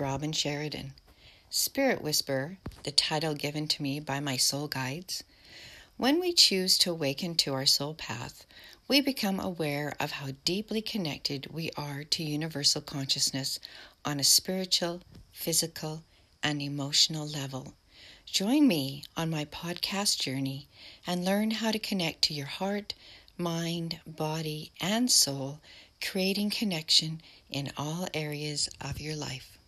Robin 0.00 0.32
Sheridan, 0.32 0.94
Spirit 1.50 2.00
Whisperer, 2.00 2.56
the 2.84 2.90
title 2.90 3.34
given 3.34 3.68
to 3.68 3.82
me 3.82 4.00
by 4.00 4.18
my 4.18 4.38
soul 4.38 4.66
guides. 4.66 5.22
When 5.98 6.18
we 6.18 6.32
choose 6.32 6.78
to 6.78 6.90
awaken 6.90 7.34
to 7.34 7.52
our 7.52 7.66
soul 7.66 7.92
path, 7.92 8.46
we 8.88 9.02
become 9.02 9.38
aware 9.38 9.94
of 10.00 10.12
how 10.12 10.28
deeply 10.46 10.80
connected 10.80 11.52
we 11.52 11.70
are 11.76 12.02
to 12.04 12.22
universal 12.22 12.80
consciousness 12.80 13.60
on 14.02 14.18
a 14.18 14.24
spiritual, 14.24 15.02
physical, 15.32 16.02
and 16.42 16.62
emotional 16.62 17.28
level. 17.28 17.74
Join 18.24 18.66
me 18.66 19.04
on 19.18 19.28
my 19.28 19.44
podcast 19.44 20.18
journey 20.18 20.66
and 21.06 21.26
learn 21.26 21.50
how 21.50 21.72
to 21.72 21.78
connect 21.78 22.22
to 22.22 22.34
your 22.34 22.46
heart, 22.46 22.94
mind, 23.36 24.00
body, 24.06 24.72
and 24.80 25.10
soul, 25.10 25.60
creating 26.02 26.48
connection 26.48 27.20
in 27.50 27.70
all 27.76 28.08
areas 28.14 28.70
of 28.80 28.98
your 28.98 29.14
life. 29.14 29.58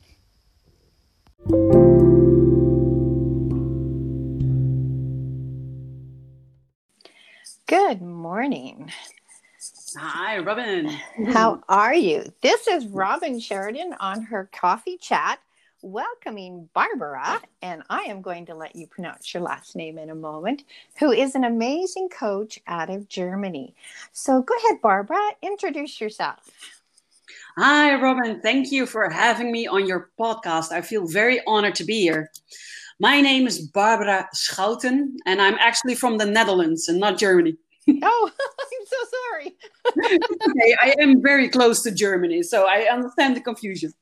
Hi, 9.96 10.38
Robin. 10.38 10.88
How 11.32 11.62
are 11.68 11.94
you? 11.94 12.32
This 12.40 12.66
is 12.66 12.86
Robin 12.86 13.38
Sheridan 13.38 13.94
on 14.00 14.22
her 14.22 14.48
coffee 14.52 14.96
chat 14.96 15.38
welcoming 15.82 16.68
Barbara, 16.74 17.40
and 17.60 17.82
I 17.90 18.02
am 18.02 18.22
going 18.22 18.46
to 18.46 18.54
let 18.54 18.76
you 18.76 18.86
pronounce 18.86 19.34
your 19.34 19.42
last 19.42 19.74
name 19.74 19.98
in 19.98 20.10
a 20.10 20.14
moment, 20.14 20.62
who 20.98 21.10
is 21.10 21.34
an 21.34 21.44
amazing 21.44 22.08
coach 22.08 22.58
out 22.66 22.88
of 22.88 23.08
Germany. 23.08 23.74
So 24.12 24.42
go 24.42 24.54
ahead, 24.64 24.80
Barbara, 24.80 25.20
introduce 25.42 26.00
yourself. 26.00 26.38
Hi, 27.58 28.00
Robin. 28.00 28.40
Thank 28.40 28.72
you 28.72 28.86
for 28.86 29.10
having 29.10 29.52
me 29.52 29.66
on 29.66 29.86
your 29.86 30.10
podcast. 30.18 30.72
I 30.72 30.80
feel 30.80 31.06
very 31.06 31.40
honored 31.46 31.74
to 31.76 31.84
be 31.84 32.00
here. 32.00 32.30
My 33.00 33.20
name 33.20 33.46
is 33.46 33.58
Barbara 33.58 34.28
Schouten, 34.34 35.16
and 35.26 35.42
I'm 35.42 35.56
actually 35.58 35.96
from 35.96 36.18
the 36.18 36.26
Netherlands 36.26 36.88
and 36.88 37.00
not 37.00 37.18
Germany. 37.18 37.56
Oh, 38.02 38.30
I'm 38.60 38.86
so 38.86 38.96
sorry. 39.30 39.56
okay, 40.48 40.76
I 40.82 40.94
am 41.00 41.22
very 41.22 41.48
close 41.48 41.82
to 41.82 41.90
Germany, 41.90 42.42
so 42.42 42.66
I 42.66 42.88
understand 42.92 43.36
the 43.36 43.40
confusion. 43.40 43.92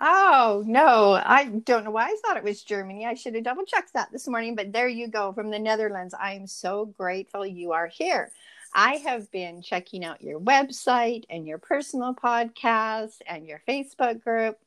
Oh, 0.00 0.62
no. 0.64 1.14
I 1.14 1.46
don't 1.46 1.84
know 1.84 1.90
why 1.90 2.04
I 2.04 2.16
thought 2.22 2.36
it 2.36 2.44
was 2.44 2.62
Germany. 2.62 3.04
I 3.04 3.14
should 3.14 3.34
have 3.34 3.42
double 3.42 3.64
checked 3.64 3.94
that 3.94 4.12
this 4.12 4.28
morning, 4.28 4.54
but 4.54 4.72
there 4.72 4.88
you 4.88 5.08
go 5.08 5.32
from 5.32 5.50
the 5.50 5.58
Netherlands. 5.58 6.14
I 6.14 6.34
am 6.34 6.46
so 6.46 6.86
grateful 6.86 7.44
you 7.44 7.72
are 7.72 7.88
here. 7.88 8.30
I 8.74 8.96
have 8.96 9.30
been 9.32 9.62
checking 9.62 10.04
out 10.04 10.22
your 10.22 10.38
website 10.38 11.24
and 11.30 11.46
your 11.46 11.58
personal 11.58 12.14
podcast 12.14 13.16
and 13.26 13.46
your 13.46 13.62
Facebook 13.66 14.22
group, 14.22 14.58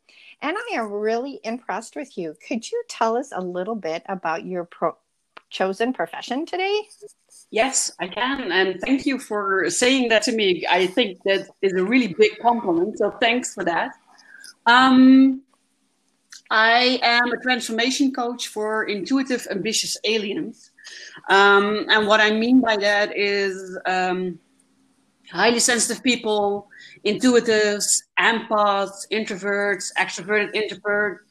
and 0.42 0.58
I 0.58 0.76
am 0.76 0.92
really 0.92 1.40
impressed 1.44 1.96
with 1.96 2.18
you. 2.18 2.36
Could 2.46 2.70
you 2.70 2.84
tell 2.90 3.16
us 3.16 3.32
a 3.34 3.42
little 3.42 3.76
bit 3.76 4.04
about 4.10 4.44
your 4.44 4.66
pro- 4.66 4.98
chosen 5.52 5.94
profession 5.94 6.46
today? 6.46 6.82
Yes, 7.52 7.92
I 8.00 8.08
can. 8.08 8.52
And 8.52 8.80
thank 8.82 9.06
you 9.06 9.20
for 9.20 9.70
saying 9.70 10.10
that 10.10 10.24
to 10.24 10.32
me. 10.32 10.66
I 10.70 10.88
think 10.88 11.20
that 11.26 11.50
is 11.62 11.74
a 11.74 11.84
really 11.84 12.16
big 12.18 12.40
compliment. 12.42 12.98
So 12.98 13.12
thanks 13.20 13.54
for 13.54 13.64
that. 13.66 13.92
Um, 14.66 15.42
I 16.50 17.00
am 17.02 17.32
a 17.32 17.38
transformation 17.38 18.12
coach 18.14 18.48
for 18.48 18.84
intuitive, 18.84 19.48
ambitious 19.52 19.98
aliens. 20.04 20.72
Um, 21.30 21.86
and 21.90 22.08
what 22.08 22.20
I 22.20 22.32
mean 22.32 22.62
by 22.62 22.78
that 22.78 23.16
is 23.16 23.78
um, 23.86 24.40
highly 25.32 25.60
sensitive 25.60 26.04
people, 26.04 26.68
intuitives, 27.06 27.86
empaths, 28.20 29.08
introverts, 29.12 29.94
extroverted 29.98 30.54
introverts, 30.54 31.31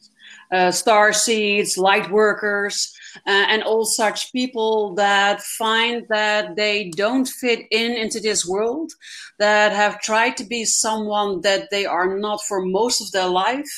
uh, 0.51 0.71
star 0.71 1.13
seeds, 1.13 1.77
light 1.77 2.11
workers, 2.11 2.93
uh, 3.27 3.45
and 3.49 3.63
all 3.63 3.85
such 3.85 4.31
people 4.31 4.93
that 4.95 5.41
find 5.41 6.05
that 6.09 6.55
they 6.55 6.89
don't 6.95 7.27
fit 7.27 7.65
in 7.71 7.91
into 7.93 8.19
this 8.19 8.45
world, 8.45 8.91
that 9.39 9.71
have 9.71 10.01
tried 10.01 10.35
to 10.37 10.43
be 10.43 10.65
someone 10.65 11.41
that 11.41 11.69
they 11.71 11.85
are 11.85 12.17
not 12.17 12.41
for 12.47 12.65
most 12.65 13.01
of 13.01 13.11
their 13.11 13.27
life, 13.27 13.71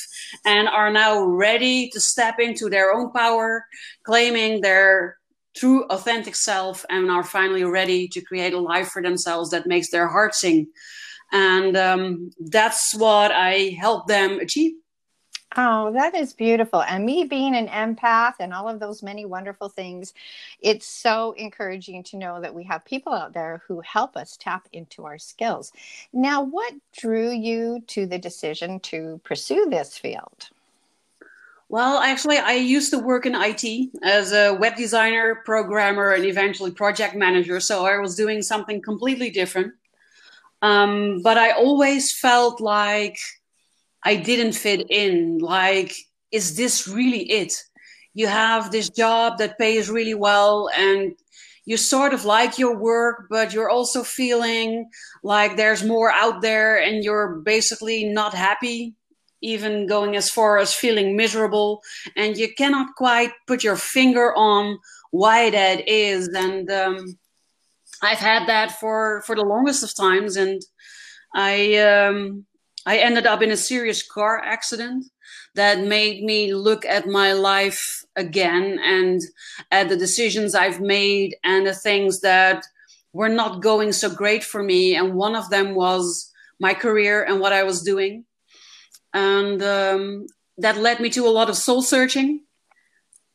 and 0.44 0.68
are 0.68 0.90
now 0.90 1.22
ready 1.22 1.88
to 1.90 2.00
step 2.00 2.38
into 2.38 2.68
their 2.68 2.92
own 2.92 3.10
power, 3.12 3.64
claiming 4.04 4.60
their 4.60 5.16
true 5.56 5.84
authentic 5.84 6.34
self 6.34 6.84
and 6.90 7.10
are 7.10 7.22
finally 7.22 7.62
ready 7.62 8.08
to 8.08 8.20
create 8.20 8.52
a 8.52 8.58
life 8.58 8.88
for 8.88 9.00
themselves 9.00 9.50
that 9.50 9.68
makes 9.68 9.90
their 9.90 10.08
heart 10.08 10.34
sing. 10.34 10.66
And 11.32 11.76
um, 11.76 12.30
that's 12.38 12.94
what 12.94 13.32
i 13.32 13.76
help 13.80 14.06
them 14.06 14.38
achieve 14.40 14.72
Oh, 15.56 15.92
that 15.92 16.16
is 16.16 16.32
beautiful. 16.32 16.82
And 16.82 17.06
me 17.06 17.24
being 17.24 17.54
an 17.54 17.68
empath 17.68 18.34
and 18.40 18.52
all 18.52 18.68
of 18.68 18.80
those 18.80 19.04
many 19.04 19.24
wonderful 19.24 19.68
things, 19.68 20.12
it's 20.60 20.86
so 20.86 21.32
encouraging 21.32 22.02
to 22.04 22.16
know 22.16 22.40
that 22.40 22.52
we 22.54 22.64
have 22.64 22.84
people 22.84 23.12
out 23.12 23.34
there 23.34 23.62
who 23.68 23.80
help 23.80 24.16
us 24.16 24.36
tap 24.36 24.68
into 24.72 25.04
our 25.04 25.16
skills. 25.16 25.72
Now, 26.12 26.42
what 26.42 26.74
drew 26.98 27.30
you 27.30 27.84
to 27.88 28.04
the 28.04 28.18
decision 28.18 28.80
to 28.80 29.20
pursue 29.22 29.68
this 29.70 29.96
field? 29.96 30.48
Well, 31.68 31.98
actually, 31.98 32.38
I 32.38 32.54
used 32.54 32.90
to 32.90 32.98
work 32.98 33.24
in 33.24 33.34
IT 33.36 33.90
as 34.02 34.32
a 34.32 34.54
web 34.54 34.74
designer, 34.74 35.36
programmer, 35.44 36.12
and 36.12 36.24
eventually 36.24 36.72
project 36.72 37.14
manager. 37.14 37.60
So 37.60 37.86
I 37.86 37.96
was 37.98 38.16
doing 38.16 38.42
something 38.42 38.82
completely 38.82 39.30
different. 39.30 39.72
Um, 40.62 41.22
but 41.22 41.38
I 41.38 41.50
always 41.52 42.12
felt 42.12 42.60
like 42.60 43.18
I 44.04 44.16
didn't 44.16 44.52
fit 44.52 44.86
in. 44.90 45.38
Like, 45.38 45.94
is 46.30 46.56
this 46.56 46.86
really 46.86 47.30
it? 47.30 47.52
You 48.12 48.26
have 48.28 48.70
this 48.70 48.90
job 48.90 49.38
that 49.38 49.58
pays 49.58 49.90
really 49.90 50.14
well 50.14 50.68
and 50.76 51.14
you 51.66 51.76
sort 51.76 52.12
of 52.12 52.24
like 52.24 52.58
your 52.58 52.76
work, 52.76 53.26
but 53.30 53.52
you're 53.52 53.70
also 53.70 54.02
feeling 54.02 54.90
like 55.22 55.56
there's 55.56 55.82
more 55.82 56.12
out 56.12 56.42
there 56.42 56.76
and 56.76 57.02
you're 57.02 57.36
basically 57.36 58.04
not 58.04 58.34
happy, 58.34 58.94
even 59.40 59.86
going 59.86 60.14
as 60.14 60.28
far 60.28 60.58
as 60.58 60.74
feeling 60.74 61.16
miserable. 61.16 61.80
And 62.16 62.36
you 62.36 62.52
cannot 62.54 62.94
quite 62.96 63.32
put 63.46 63.64
your 63.64 63.76
finger 63.76 64.34
on 64.36 64.78
why 65.10 65.50
that 65.50 65.88
is. 65.88 66.28
And 66.28 66.70
um, 66.70 67.18
I've 68.02 68.18
had 68.18 68.46
that 68.48 68.78
for, 68.78 69.22
for 69.22 69.34
the 69.34 69.42
longest 69.42 69.82
of 69.82 69.94
times. 69.94 70.36
And 70.36 70.60
I, 71.34 71.76
um, 71.76 72.44
I 72.86 72.98
ended 72.98 73.26
up 73.26 73.42
in 73.42 73.50
a 73.50 73.56
serious 73.56 74.06
car 74.06 74.38
accident 74.38 75.06
that 75.54 75.80
made 75.80 76.22
me 76.22 76.54
look 76.54 76.84
at 76.84 77.06
my 77.06 77.32
life 77.32 78.04
again 78.16 78.78
and 78.82 79.20
at 79.70 79.88
the 79.88 79.96
decisions 79.96 80.54
I've 80.54 80.80
made 80.80 81.36
and 81.42 81.66
the 81.66 81.74
things 81.74 82.20
that 82.20 82.64
were 83.12 83.28
not 83.28 83.62
going 83.62 83.92
so 83.92 84.10
great 84.10 84.44
for 84.44 84.62
me. 84.62 84.94
And 84.96 85.14
one 85.14 85.34
of 85.34 85.48
them 85.50 85.74
was 85.74 86.30
my 86.60 86.74
career 86.74 87.22
and 87.24 87.40
what 87.40 87.52
I 87.52 87.62
was 87.62 87.82
doing. 87.82 88.24
And 89.12 89.62
um, 89.62 90.26
that 90.58 90.76
led 90.76 91.00
me 91.00 91.08
to 91.10 91.26
a 91.26 91.30
lot 91.30 91.48
of 91.48 91.56
soul 91.56 91.82
searching, 91.82 92.40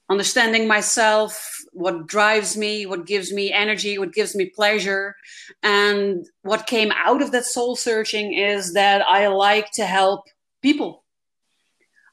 understanding 0.10 0.68
myself, 0.68 1.59
what 1.80 2.08
drives 2.08 2.58
me, 2.58 2.86
what 2.86 3.06
gives 3.06 3.32
me 3.32 3.52
energy, 3.52 3.98
what 3.98 4.14
gives 4.14 4.36
me 4.36 4.52
pleasure. 4.54 5.16
And 5.64 6.26
what 6.42 6.68
came 6.68 6.92
out 6.92 7.22
of 7.22 7.32
that 7.32 7.46
soul 7.46 7.76
searching 7.76 8.34
is 8.34 8.74
that 8.74 9.02
I 9.08 9.28
like 9.28 9.72
to 9.74 9.86
help 9.86 10.26
people. 10.62 11.04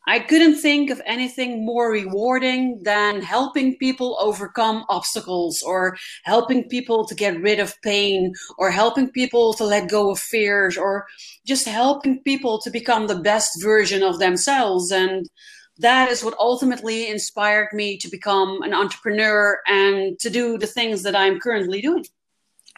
I 0.09 0.21
couldn't 0.21 0.61
think 0.61 0.91
of 0.91 1.03
anything 1.05 1.67
more 1.67 1.91
rewarding 1.91 2.81
than 2.85 3.23
helping 3.23 3.77
people 3.79 4.17
overcome 4.21 4.85
obstacles 4.89 5.61
or 5.63 5.97
helping 6.23 6.69
people 6.69 7.05
to 7.07 7.15
get 7.15 7.41
rid 7.41 7.59
of 7.59 7.75
pain 7.83 8.33
or 8.57 8.71
helping 8.71 9.11
people 9.11 9.53
to 9.55 9.65
let 9.65 9.91
go 9.91 10.12
of 10.12 10.21
fears 10.21 10.79
or 10.79 11.07
just 11.45 11.67
helping 11.67 12.23
people 12.23 12.61
to 12.61 12.71
become 12.71 13.09
the 13.09 13.19
best 13.19 13.61
version 13.61 14.05
of 14.05 14.21
themselves. 14.21 14.93
And 14.93 15.29
that 15.78 16.11
is 16.11 16.25
what 16.25 16.34
ultimately 16.38 17.08
inspired 17.08 17.73
me 17.73 17.99
to 17.99 18.08
become 18.08 18.62
an 18.62 18.73
entrepreneur 18.73 19.61
and 19.67 20.19
to 20.20 20.31
do 20.31 20.58
the 20.58 20.67
things 20.67 21.02
that 21.02 21.17
I'm 21.17 21.38
currently 21.38 21.81
doing. 21.81 22.06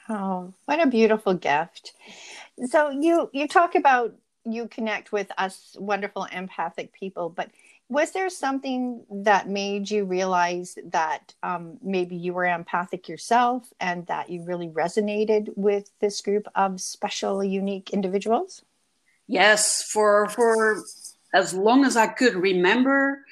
Oh, 0.09 0.53
what 0.65 0.83
a 0.83 0.87
beautiful 0.87 1.35
gift. 1.35 1.93
So 2.67 2.91
you 2.91 3.31
you 3.33 3.47
talk 3.47 3.75
about 3.75 4.15
you 4.45 4.67
connect 4.69 5.13
with 5.13 5.31
us 5.37 5.77
wonderful 5.79 6.25
empathic 6.25 6.93
people, 6.93 7.29
but 7.29 7.51
was 7.91 8.13
there 8.13 8.29
something 8.29 9.05
that 9.11 9.49
made 9.49 9.91
you 9.91 10.05
realize 10.05 10.77
that 10.85 11.35
um, 11.43 11.79
maybe 11.83 12.17
you 12.17 12.35
were 12.35 12.45
empathic 12.45 13.09
yourself 13.09 13.73
and 13.81 14.07
that 14.07 14.29
you 14.29 14.43
really 14.45 14.69
resonated 14.69 15.51
with 15.57 15.91
this 16.01 16.21
group 16.21 16.47
of 16.55 16.81
special, 16.81 17.43
unique 17.43 17.91
individuals? 17.91 18.63
Yes, 19.27 19.83
for 19.91 20.29
for 20.29 20.83
as 21.35 21.55
long 21.55 21.85
as 21.85 21.97
I 21.97 22.07
could 22.07 22.35
remember, 22.35 23.25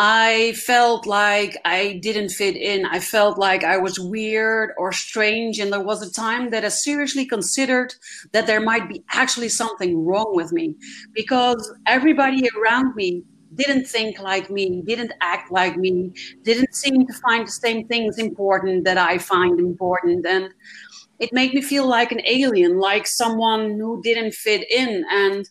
I 0.00 0.52
felt 0.52 1.06
like 1.06 1.56
I 1.64 1.98
didn't 2.02 2.28
fit 2.28 2.54
in. 2.54 2.86
I 2.86 3.00
felt 3.00 3.36
like 3.36 3.64
I 3.64 3.78
was 3.78 3.98
weird 3.98 4.70
or 4.78 4.92
strange. 4.92 5.58
And 5.58 5.72
there 5.72 5.82
was 5.82 6.02
a 6.02 6.12
time 6.12 6.50
that 6.50 6.64
I 6.64 6.68
seriously 6.68 7.26
considered 7.26 7.94
that 8.30 8.46
there 8.46 8.60
might 8.60 8.88
be 8.88 9.02
actually 9.10 9.48
something 9.48 10.04
wrong 10.04 10.30
with 10.36 10.52
me 10.52 10.76
because 11.12 11.72
everybody 11.86 12.48
around 12.56 12.94
me 12.94 13.24
didn't 13.56 13.86
think 13.86 14.20
like 14.20 14.50
me, 14.50 14.82
didn't 14.86 15.12
act 15.20 15.50
like 15.50 15.76
me, 15.76 16.12
didn't 16.42 16.74
seem 16.76 17.04
to 17.04 17.12
find 17.14 17.48
the 17.48 17.50
same 17.50 17.88
things 17.88 18.18
important 18.18 18.84
that 18.84 18.98
I 18.98 19.18
find 19.18 19.58
important. 19.58 20.24
And 20.26 20.54
it 21.18 21.32
made 21.32 21.54
me 21.54 21.60
feel 21.60 21.86
like 21.88 22.12
an 22.12 22.22
alien, 22.24 22.78
like 22.78 23.08
someone 23.08 23.78
who 23.80 24.00
didn't 24.02 24.34
fit 24.34 24.70
in. 24.70 25.04
And 25.10 25.48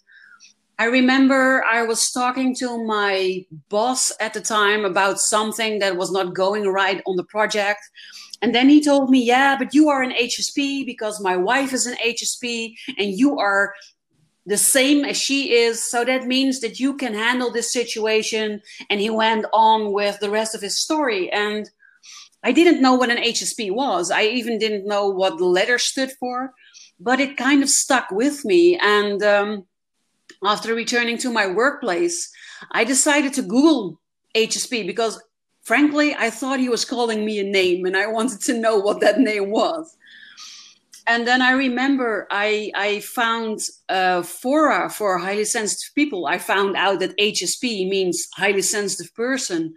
I 0.79 0.85
remember 0.85 1.63
I 1.65 1.81
was 1.83 2.11
talking 2.11 2.53
to 2.55 2.85
my 2.85 3.45
boss 3.69 4.11
at 4.19 4.33
the 4.33 4.41
time 4.41 4.85
about 4.85 5.19
something 5.19 5.79
that 5.79 5.97
was 5.97 6.11
not 6.11 6.35
going 6.35 6.67
right 6.67 7.01
on 7.07 7.15
the 7.15 7.23
project. 7.23 7.81
And 8.43 8.53
then 8.53 8.69
he 8.69 8.83
told 8.83 9.09
me, 9.09 9.23
Yeah, 9.23 9.57
but 9.57 9.73
you 9.73 9.89
are 9.89 10.03
an 10.03 10.11
HSP 10.11 10.85
because 10.85 11.19
my 11.19 11.35
wife 11.35 11.73
is 11.73 11.87
an 11.87 11.95
HSP 11.95 12.75
and 12.97 13.17
you 13.17 13.39
are 13.39 13.73
the 14.45 14.57
same 14.57 15.03
as 15.03 15.17
she 15.17 15.53
is. 15.53 15.89
So 15.89 16.05
that 16.05 16.27
means 16.27 16.59
that 16.59 16.79
you 16.79 16.95
can 16.95 17.15
handle 17.15 17.51
this 17.51 17.73
situation. 17.73 18.61
And 18.91 18.99
he 18.99 19.09
went 19.09 19.45
on 19.53 19.91
with 19.91 20.19
the 20.19 20.29
rest 20.29 20.53
of 20.53 20.61
his 20.61 20.79
story. 20.79 21.31
And 21.31 21.67
I 22.43 22.51
didn't 22.51 22.83
know 22.83 22.93
what 22.93 23.09
an 23.09 23.17
HSP 23.17 23.71
was. 23.71 24.11
I 24.11 24.23
even 24.25 24.59
didn't 24.59 24.87
know 24.87 25.09
what 25.09 25.39
the 25.39 25.45
letter 25.45 25.79
stood 25.79 26.11
for, 26.19 26.53
but 26.99 27.19
it 27.19 27.35
kind 27.35 27.63
of 27.63 27.69
stuck 27.69 28.11
with 28.11 28.45
me. 28.45 28.77
And, 28.77 29.23
um, 29.23 29.65
after 30.45 30.73
returning 30.73 31.17
to 31.19 31.31
my 31.31 31.47
workplace, 31.47 32.31
I 32.71 32.83
decided 32.83 33.33
to 33.33 33.41
Google 33.41 33.99
HSP 34.35 34.85
because, 34.85 35.21
frankly, 35.63 36.15
I 36.15 36.29
thought 36.29 36.59
he 36.59 36.69
was 36.69 36.85
calling 36.85 37.25
me 37.25 37.39
a 37.39 37.43
name 37.43 37.85
and 37.85 37.97
I 37.97 38.07
wanted 38.07 38.41
to 38.41 38.57
know 38.57 38.77
what 38.77 39.01
that 39.01 39.19
name 39.19 39.49
was. 39.51 39.95
And 41.07 41.25
then 41.25 41.41
I 41.41 41.51
remember 41.51 42.27
I, 42.29 42.69
I 42.75 42.99
found 42.99 43.61
a 43.87 44.23
fora 44.23 44.89
for 44.89 45.17
highly 45.17 45.45
sensitive 45.45 45.95
people. 45.95 46.27
I 46.27 46.37
found 46.37 46.75
out 46.75 46.99
that 46.99 47.17
HSP 47.17 47.87
means 47.87 48.27
highly 48.35 48.61
sensitive 48.61 49.15
person. 49.15 49.73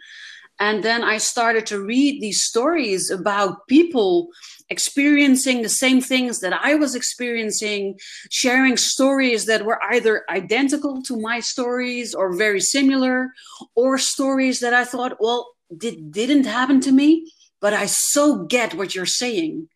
And 0.58 0.82
then 0.82 1.04
I 1.04 1.18
started 1.18 1.66
to 1.66 1.80
read 1.80 2.20
these 2.20 2.42
stories 2.42 3.10
about 3.10 3.66
people 3.68 4.28
experiencing 4.70 5.62
the 5.62 5.69
same 5.69 6.00
things 6.00 6.40
that 6.40 6.52
I 6.52 6.76
was 6.76 6.94
experiencing, 6.94 7.99
sharing 8.31 8.76
stories 8.76 9.46
that 9.46 9.64
were 9.64 9.82
either 9.93 10.25
identical 10.31 11.02
to 11.02 11.17
my 11.20 11.40
stories 11.40 12.14
or 12.14 12.37
very 12.37 12.61
similar, 12.61 13.32
or 13.75 13.99
stories 13.99 14.61
that 14.61 14.72
I 14.72 14.84
thought, 14.84 15.17
well, 15.20 15.55
did, 15.76 16.12
didn't 16.12 16.44
happen 16.44 16.81
to 16.82 16.93
me, 16.93 17.32
but 17.61 17.75
I 17.75 17.87
so 17.87 18.44
get 18.44 18.75
what 18.75 18.94
you're 18.94 19.06
saying. 19.06 19.69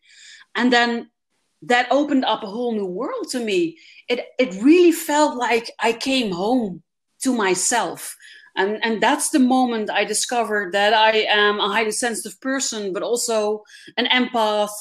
And 0.55 0.71
then 0.71 1.09
that 1.63 1.91
opened 1.91 2.25
up 2.25 2.43
a 2.43 2.47
whole 2.47 2.73
new 2.73 2.85
world 2.85 3.27
to 3.31 3.39
me. 3.39 3.77
It, 4.07 4.25
it 4.39 4.61
really 4.63 4.91
felt 4.91 5.35
like 5.35 5.71
I 5.79 5.93
came 5.93 6.31
home 6.31 6.83
to 7.23 7.33
myself 7.33 8.15
and 8.55 8.79
and 8.83 9.01
that's 9.01 9.29
the 9.29 9.39
moment 9.39 9.89
i 9.89 10.03
discovered 10.03 10.71
that 10.71 10.93
i 10.93 11.11
am 11.29 11.59
a 11.59 11.69
highly 11.69 11.91
sensitive 11.91 12.39
person 12.41 12.93
but 12.93 13.03
also 13.03 13.63
an 13.97 14.05
empath 14.07 14.75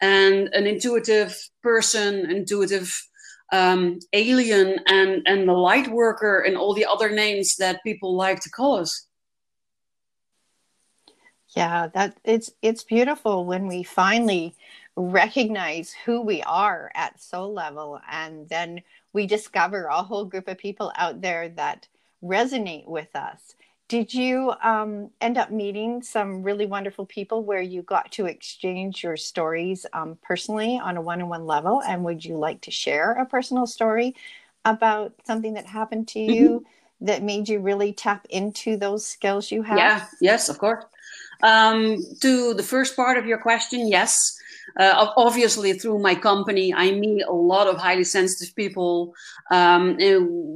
and 0.00 0.48
an 0.52 0.66
intuitive 0.66 1.36
person 1.62 2.30
intuitive 2.30 2.92
um, 3.52 3.98
alien 4.14 4.78
and 4.86 5.22
and 5.26 5.46
the 5.46 5.52
light 5.52 5.88
worker 5.88 6.40
and 6.40 6.56
all 6.56 6.74
the 6.74 6.86
other 6.86 7.10
names 7.10 7.56
that 7.56 7.82
people 7.84 8.16
like 8.16 8.40
to 8.40 8.50
call 8.50 8.78
us. 8.78 9.06
Yeah 11.54 11.88
that 11.88 12.16
it's 12.24 12.50
it's 12.62 12.82
beautiful 12.82 13.44
when 13.44 13.68
we 13.68 13.82
finally 13.82 14.54
recognize 14.96 15.94
who 16.04 16.22
we 16.22 16.42
are 16.42 16.90
at 16.94 17.20
soul 17.22 17.52
level 17.52 18.00
and 18.10 18.48
then 18.48 18.82
we 19.12 19.26
discover 19.26 19.84
a 19.84 20.02
whole 20.02 20.24
group 20.24 20.48
of 20.48 20.56
people 20.56 20.90
out 20.96 21.20
there 21.20 21.50
that 21.50 21.88
resonate 22.22 22.86
with 22.86 23.14
us. 23.14 23.54
Did 23.88 24.14
you 24.14 24.54
um, 24.62 25.10
end 25.20 25.36
up 25.36 25.50
meeting 25.50 26.02
some 26.02 26.42
really 26.42 26.64
wonderful 26.64 27.04
people 27.04 27.44
where 27.44 27.60
you 27.60 27.82
got 27.82 28.10
to 28.12 28.24
exchange 28.24 29.02
your 29.02 29.18
stories 29.18 29.84
um, 29.92 30.16
personally 30.22 30.80
on 30.82 30.96
a 30.96 31.02
one 31.02 31.20
on 31.20 31.28
one 31.28 31.46
level? 31.46 31.82
And 31.82 32.02
would 32.04 32.24
you 32.24 32.38
like 32.38 32.62
to 32.62 32.70
share 32.70 33.12
a 33.12 33.26
personal 33.26 33.66
story 33.66 34.14
about 34.64 35.12
something 35.26 35.54
that 35.54 35.66
happened 35.66 36.08
to 36.08 36.20
you 36.20 36.48
mm-hmm. 36.48 37.06
that 37.06 37.22
made 37.22 37.50
you 37.50 37.60
really 37.60 37.92
tap 37.92 38.26
into 38.30 38.78
those 38.78 39.04
skills 39.04 39.50
you 39.50 39.62
have? 39.62 39.76
Yeah, 39.76 40.06
yes, 40.22 40.48
of 40.48 40.58
course. 40.58 40.84
Um, 41.42 41.98
to 42.20 42.54
the 42.54 42.62
first 42.62 42.96
part 42.96 43.18
of 43.18 43.26
your 43.26 43.38
question, 43.38 43.88
yes. 43.88 44.16
Uh, 44.78 45.12
obviously, 45.16 45.72
through 45.72 45.98
my 45.98 46.14
company, 46.14 46.72
I 46.74 46.92
meet 46.92 47.22
a 47.22 47.32
lot 47.32 47.66
of 47.66 47.76
highly 47.76 48.04
sensitive 48.04 48.54
people 48.54 49.14
um, 49.50 49.96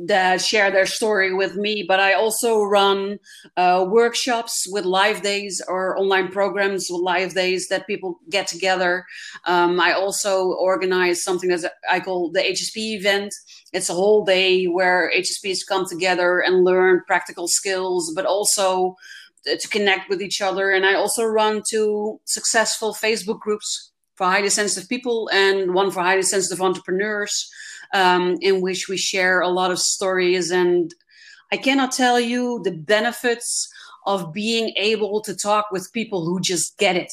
that 0.06 0.40
share 0.40 0.70
their 0.70 0.86
story 0.86 1.34
with 1.34 1.56
me. 1.56 1.84
But 1.86 2.00
I 2.00 2.14
also 2.14 2.62
run 2.62 3.18
uh, 3.56 3.86
workshops 3.88 4.66
with 4.70 4.84
live 4.84 5.22
days 5.22 5.62
or 5.68 5.98
online 5.98 6.30
programs 6.30 6.88
with 6.90 7.02
live 7.02 7.34
days 7.34 7.68
that 7.68 7.86
people 7.86 8.20
get 8.30 8.46
together. 8.46 9.04
Um, 9.44 9.80
I 9.80 9.92
also 9.92 10.52
organize 10.52 11.22
something 11.22 11.50
that 11.50 11.72
I 11.90 12.00
call 12.00 12.30
the 12.30 12.40
HSP 12.40 12.98
event. 12.98 13.32
It's 13.72 13.90
a 13.90 13.94
whole 13.94 14.24
day 14.24 14.64
where 14.64 15.12
HSPs 15.14 15.66
come 15.68 15.86
together 15.86 16.40
and 16.40 16.64
learn 16.64 17.02
practical 17.06 17.48
skills, 17.48 18.12
but 18.14 18.24
also 18.24 18.96
to 19.44 19.68
connect 19.68 20.08
with 20.08 20.20
each 20.20 20.40
other. 20.40 20.70
And 20.70 20.84
I 20.84 20.94
also 20.94 21.24
run 21.24 21.62
two 21.68 22.20
successful 22.24 22.94
Facebook 22.94 23.40
groups 23.40 23.92
for 24.16 24.26
highly 24.26 24.48
sensitive 24.48 24.88
people 24.88 25.28
and 25.32 25.74
one 25.74 25.90
for 25.90 26.00
highly 26.00 26.22
sensitive 26.22 26.62
entrepreneurs, 26.62 27.50
um, 27.92 28.36
in 28.40 28.60
which 28.60 28.88
we 28.88 28.96
share 28.96 29.40
a 29.40 29.48
lot 29.48 29.70
of 29.70 29.78
stories. 29.78 30.50
And 30.50 30.94
I 31.52 31.56
cannot 31.56 31.92
tell 31.92 32.18
you 32.18 32.60
the 32.64 32.72
benefits 32.72 33.68
of 34.06 34.32
being 34.32 34.72
able 34.76 35.20
to 35.22 35.34
talk 35.34 35.66
with 35.70 35.92
people 35.92 36.24
who 36.24 36.40
just 36.40 36.78
get 36.78 36.96
it. 36.96 37.12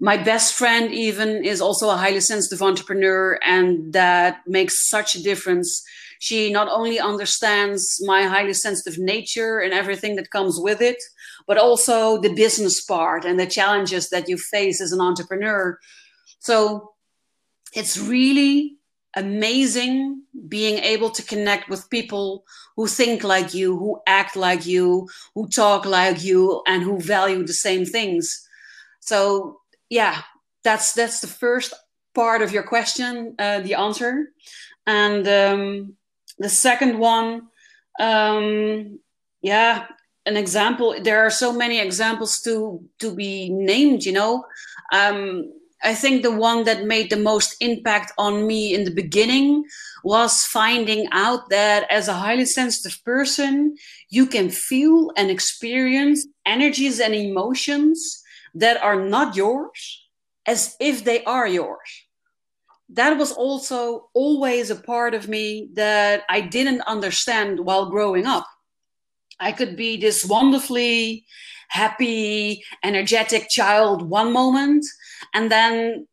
My 0.00 0.16
best 0.16 0.54
friend, 0.54 0.92
even, 0.92 1.44
is 1.44 1.60
also 1.60 1.88
a 1.88 1.96
highly 1.96 2.20
sensitive 2.20 2.62
entrepreneur, 2.62 3.38
and 3.44 3.92
that 3.92 4.38
makes 4.46 4.88
such 4.88 5.14
a 5.14 5.22
difference. 5.22 5.82
She 6.18 6.52
not 6.52 6.68
only 6.68 6.98
understands 6.98 8.00
my 8.04 8.24
highly 8.24 8.54
sensitive 8.54 8.98
nature 8.98 9.58
and 9.58 9.72
everything 9.72 10.16
that 10.16 10.30
comes 10.30 10.58
with 10.58 10.80
it, 10.80 10.96
but 11.46 11.58
also 11.58 12.20
the 12.20 12.32
business 12.34 12.82
part 12.82 13.24
and 13.24 13.38
the 13.38 13.46
challenges 13.46 14.10
that 14.10 14.28
you 14.28 14.36
face 14.36 14.80
as 14.80 14.92
an 14.92 15.00
entrepreneur. 15.00 15.78
So 16.40 16.92
it's 17.74 17.98
really 17.98 18.76
amazing 19.16 20.22
being 20.48 20.78
able 20.78 21.10
to 21.10 21.22
connect 21.22 21.68
with 21.68 21.90
people 21.90 22.44
who 22.76 22.86
think 22.86 23.22
like 23.22 23.54
you, 23.54 23.76
who 23.76 24.00
act 24.06 24.34
like 24.34 24.66
you, 24.66 25.08
who 25.34 25.48
talk 25.48 25.84
like 25.84 26.24
you, 26.24 26.62
and 26.66 26.82
who 26.82 27.00
value 27.00 27.46
the 27.46 27.52
same 27.52 27.84
things. 27.84 28.48
So 29.00 29.60
yeah, 29.88 30.22
that's 30.62 30.92
that's 30.92 31.20
the 31.20 31.26
first 31.26 31.74
part 32.14 32.42
of 32.42 32.52
your 32.52 32.62
question, 32.62 33.34
uh, 33.38 33.60
the 33.60 33.74
answer, 33.74 34.32
and 34.86 35.26
um, 35.28 35.94
the 36.38 36.48
second 36.48 36.98
one, 36.98 37.48
um, 37.98 38.98
yeah, 39.42 39.86
an 40.26 40.36
example 40.36 40.94
there 41.02 41.24
are 41.24 41.30
so 41.30 41.52
many 41.52 41.78
examples 41.78 42.40
to 42.40 42.82
to 42.98 43.14
be 43.14 43.50
named 43.50 44.04
you 44.04 44.12
know? 44.12 44.44
Um, 44.92 45.52
i 45.82 45.94
think 45.94 46.22
the 46.22 46.30
one 46.30 46.64
that 46.64 46.84
made 46.84 47.10
the 47.10 47.16
most 47.16 47.56
impact 47.60 48.12
on 48.18 48.46
me 48.46 48.74
in 48.74 48.84
the 48.84 48.94
beginning 48.94 49.64
was 50.02 50.44
finding 50.44 51.06
out 51.12 51.48
that 51.50 51.90
as 51.90 52.08
a 52.08 52.14
highly 52.24 52.44
sensitive 52.44 53.02
person 53.04 53.76
you 54.08 54.26
can 54.26 54.48
feel 54.50 55.10
and 55.16 55.30
experience 55.30 56.26
energies 56.46 57.00
and 57.00 57.14
emotions 57.14 58.22
that 58.54 58.82
are 58.82 59.00
not 59.00 59.36
yours 59.36 60.08
as 60.46 60.76
if 60.80 61.04
they 61.04 61.24
are 61.24 61.46
yours 61.46 62.06
that 62.90 63.16
was 63.16 63.32
also 63.32 64.10
always 64.14 64.70
a 64.70 64.76
part 64.76 65.14
of 65.14 65.28
me 65.28 65.68
that 65.74 66.22
i 66.28 66.40
didn't 66.40 66.82
understand 66.82 67.58
while 67.60 67.90
growing 67.90 68.26
up 68.26 68.46
I 69.40 69.52
could 69.52 69.76
be 69.76 69.96
this 69.96 70.24
wonderfully 70.24 71.24
happy, 71.68 72.62
energetic 72.82 73.48
child 73.50 74.08
one 74.08 74.32
moment, 74.32 74.84
and 75.32 75.50
then 75.50 76.06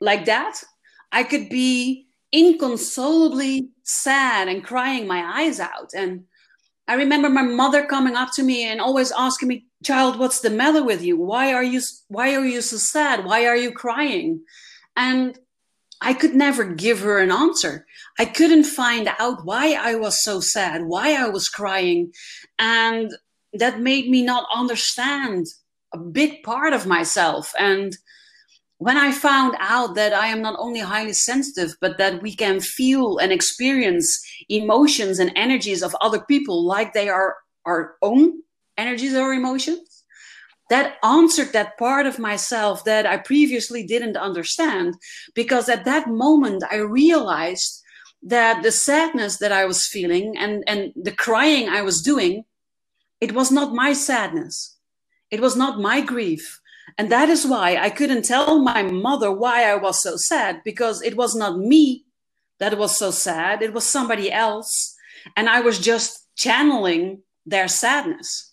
like 0.00 0.24
that, 0.24 0.62
I 1.12 1.24
could 1.24 1.48
be 1.48 2.06
inconsolably 2.32 3.68
sad 3.82 4.48
and 4.48 4.64
crying 4.64 5.06
my 5.06 5.42
eyes 5.42 5.60
out. 5.60 5.90
And 5.94 6.24
I 6.88 6.94
remember 6.94 7.28
my 7.28 7.42
mother 7.42 7.84
coming 7.86 8.16
up 8.16 8.30
to 8.34 8.42
me 8.42 8.64
and 8.64 8.80
always 8.80 9.12
asking 9.12 9.48
me, 9.48 9.66
"Child, 9.84 10.18
what's 10.18 10.40
the 10.40 10.50
matter 10.50 10.82
with 10.82 11.02
you? 11.02 11.16
Why 11.16 11.52
are 11.52 11.62
you 11.62 11.80
why 12.08 12.34
are 12.34 12.44
you 12.44 12.60
so 12.60 12.76
sad? 12.76 13.24
Why 13.24 13.46
are 13.46 13.56
you 13.56 13.72
crying?" 13.72 14.42
And 14.96 15.38
I 16.00 16.14
could 16.14 16.34
never 16.34 16.64
give 16.64 17.00
her 17.00 17.18
an 17.18 17.30
answer. 17.30 17.86
I 18.18 18.24
couldn't 18.24 18.64
find 18.64 19.10
out 19.18 19.44
why 19.44 19.74
I 19.74 19.94
was 19.96 20.22
so 20.22 20.40
sad, 20.40 20.84
why 20.84 21.14
I 21.14 21.28
was 21.28 21.48
crying. 21.48 22.12
And 22.58 23.10
that 23.52 23.80
made 23.80 24.08
me 24.08 24.22
not 24.22 24.46
understand 24.54 25.46
a 25.92 25.98
big 25.98 26.42
part 26.42 26.72
of 26.72 26.86
myself 26.86 27.52
and 27.58 27.96
when 28.80 28.96
I 28.96 29.12
found 29.12 29.56
out 29.60 29.94
that 29.96 30.14
I 30.14 30.28
am 30.28 30.40
not 30.40 30.56
only 30.58 30.80
highly 30.80 31.12
sensitive, 31.12 31.76
but 31.82 31.98
that 31.98 32.22
we 32.22 32.34
can 32.34 32.60
feel 32.60 33.18
and 33.18 33.30
experience 33.30 34.18
emotions 34.48 35.18
and 35.18 35.30
energies 35.36 35.82
of 35.82 35.94
other 36.00 36.20
people 36.20 36.64
like 36.64 36.94
they 36.94 37.10
are 37.10 37.36
our 37.66 37.96
own 38.00 38.40
energies 38.80 39.14
or 39.14 39.32
emotions, 39.32 40.04
that 40.70 40.96
answered 41.02 41.52
that 41.52 41.78
part 41.78 42.06
of 42.06 42.18
myself 42.18 42.84
that 42.84 43.06
I 43.06 43.16
previously 43.18 43.86
didn't 43.86 44.16
understand. 44.16 44.94
Because 45.34 45.68
at 45.68 45.84
that 45.84 46.08
moment, 46.08 46.62
I 46.70 46.76
realized 46.76 47.82
that 48.22 48.62
the 48.62 48.72
sadness 48.72 49.38
that 49.38 49.52
I 49.52 49.64
was 49.64 49.86
feeling 49.86 50.36
and, 50.38 50.62
and 50.66 50.92
the 50.94 51.12
crying 51.12 51.68
I 51.68 51.82
was 51.82 52.02
doing, 52.02 52.44
it 53.20 53.32
was 53.32 53.50
not 53.50 53.74
my 53.74 53.92
sadness. 53.92 54.76
It 55.30 55.40
was 55.40 55.56
not 55.56 55.80
my 55.80 56.00
grief 56.00 56.60
and 56.98 57.10
that 57.10 57.28
is 57.28 57.46
why 57.46 57.76
I 57.76 57.90
couldn't 57.90 58.24
tell 58.24 58.58
my 58.60 58.82
mother 58.82 59.30
why 59.32 59.64
I 59.70 59.76
was 59.76 60.02
so 60.02 60.16
sad 60.16 60.62
because 60.64 61.02
it 61.02 61.16
was 61.16 61.34
not 61.34 61.58
me 61.58 62.04
that 62.58 62.76
was 62.78 62.98
so 62.98 63.10
sad, 63.10 63.62
it 63.62 63.72
was 63.72 63.86
somebody 63.86 64.30
else. 64.30 64.94
And 65.36 65.48
I 65.48 65.60
was 65.60 65.78
just 65.78 66.26
channeling 66.36 67.22
their 67.46 67.68
sadness. 67.68 68.49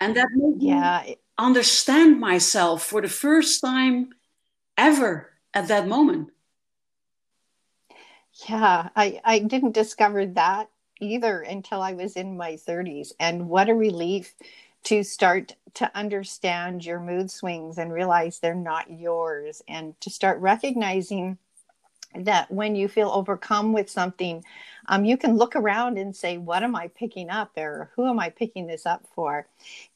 And 0.00 0.16
that 0.16 0.28
made 0.34 0.62
yeah. 0.62 1.02
me 1.06 1.16
understand 1.38 2.20
myself 2.20 2.84
for 2.84 3.00
the 3.00 3.08
first 3.08 3.60
time 3.60 4.10
ever 4.76 5.30
at 5.54 5.68
that 5.68 5.88
moment. 5.88 6.30
Yeah, 8.48 8.90
I, 8.94 9.20
I 9.24 9.38
didn't 9.38 9.72
discover 9.72 10.26
that 10.26 10.68
either 11.00 11.40
until 11.40 11.80
I 11.80 11.94
was 11.94 12.16
in 12.16 12.36
my 12.36 12.52
30s. 12.52 13.12
And 13.18 13.48
what 13.48 13.68
a 13.68 13.74
relief 13.74 14.34
to 14.84 15.02
start 15.02 15.56
to 15.74 15.90
understand 15.96 16.84
your 16.84 17.00
mood 17.00 17.30
swings 17.30 17.78
and 17.78 17.92
realize 17.92 18.38
they're 18.38 18.54
not 18.54 18.90
yours 18.90 19.62
and 19.68 19.98
to 20.00 20.10
start 20.10 20.40
recognizing 20.40 21.38
that 22.24 22.50
when 22.50 22.74
you 22.74 22.88
feel 22.88 23.10
overcome 23.10 23.72
with 23.72 23.88
something 23.90 24.44
um, 24.88 25.04
you 25.04 25.16
can 25.16 25.36
look 25.36 25.56
around 25.56 25.98
and 25.98 26.14
say 26.14 26.38
what 26.38 26.62
am 26.62 26.76
i 26.76 26.88
picking 26.88 27.30
up? 27.30 27.50
or 27.56 27.90
who 27.96 28.08
am 28.08 28.18
i 28.18 28.28
picking 28.28 28.66
this 28.66 28.86
up 28.86 29.04
for? 29.14 29.46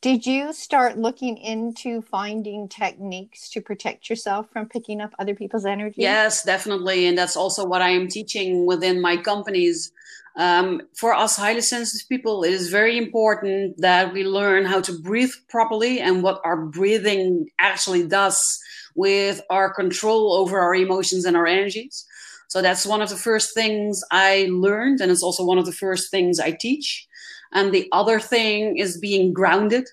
Did 0.01 0.27
you 0.27 0.53
start 0.53 0.99
looking 0.99 1.37
into 1.39 2.03
finding 2.03 2.69
techniques 2.69 3.49
to 3.51 3.61
protect 3.61 4.11
yourself 4.11 4.51
from 4.53 4.69
picking 4.69 5.01
up 5.01 5.15
other 5.19 5.35
people's 5.35 5.67
energy? 5.67 6.03
Yes 6.03 6.45
definitely 6.45 7.07
and 7.07 7.17
that's 7.17 7.37
also 7.37 7.65
what 7.65 7.83
i 7.83 7.91
am 7.91 8.09
teaching 8.09 8.67
within 8.67 9.01
my 9.01 9.17
companies. 9.17 9.93
Um, 10.37 10.83
for 10.95 11.13
us 11.13 11.37
highly 11.37 11.61
sensitive 11.61 12.09
people, 12.09 12.45
it 12.45 12.53
is 12.53 12.71
very 12.71 12.97
important 12.97 13.81
that 13.81 14.13
we 14.13 14.25
learn 14.25 14.65
how 14.65 14.81
to 14.83 14.97
breathe 14.99 15.33
properly 15.49 16.01
and 16.01 16.23
what 16.23 16.41
our 16.45 16.57
breathing 16.57 17.49
actually 17.59 18.07
does 18.07 18.41
with 18.95 19.41
our 19.51 19.75
control 19.75 20.33
over 20.33 20.59
our 20.59 20.75
emotions 20.75 21.25
and 21.25 21.37
our 21.37 21.47
energies. 21.47 22.07
So 22.51 22.61
that's 22.61 22.85
one 22.85 23.01
of 23.01 23.09
the 23.09 23.17
first 23.17 23.55
things 23.55 24.03
I 24.11 24.49
learned, 24.51 25.01
and 25.01 25.13
it's 25.13 25.23
also 25.23 25.45
one 25.45 25.59
of 25.59 25.67
the 25.67 25.73
first 25.85 26.11
things 26.11 26.41
I 26.41 26.51
teach. 26.51 27.07
And 27.53 27.73
the 27.73 27.89
other 27.93 28.19
thing 28.19 28.77
is 28.77 28.99
being 28.99 29.33
grounded 29.33 29.87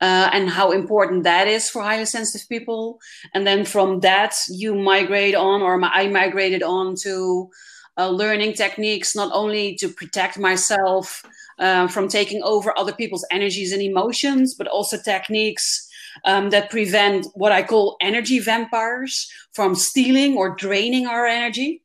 uh, 0.00 0.30
and 0.32 0.48
how 0.48 0.70
important 0.70 1.24
that 1.24 1.48
is 1.48 1.68
for 1.68 1.82
highly 1.82 2.06
sensitive 2.06 2.48
people. 2.48 2.98
And 3.34 3.46
then 3.46 3.66
from 3.66 4.00
that, 4.00 4.34
you 4.48 4.74
migrate 4.74 5.34
on, 5.34 5.60
or 5.60 5.78
I 5.84 6.08
migrated 6.08 6.62
on 6.62 6.94
to 7.02 7.50
uh, 7.98 8.08
learning 8.08 8.54
techniques 8.54 9.14
not 9.14 9.30
only 9.34 9.74
to 9.74 9.90
protect 9.90 10.38
myself 10.38 11.22
uh, 11.58 11.88
from 11.88 12.08
taking 12.08 12.42
over 12.42 12.72
other 12.78 12.94
people's 12.94 13.26
energies 13.30 13.72
and 13.72 13.82
emotions, 13.82 14.54
but 14.54 14.66
also 14.66 14.96
techniques 14.96 15.85
um, 16.24 16.50
that 16.50 16.70
prevent 16.70 17.26
what 17.34 17.52
I 17.52 17.62
call 17.62 17.96
energy 18.00 18.38
vampires 18.38 19.30
from 19.52 19.74
stealing 19.74 20.36
or 20.36 20.54
draining 20.54 21.06
our 21.06 21.26
energy. 21.26 21.82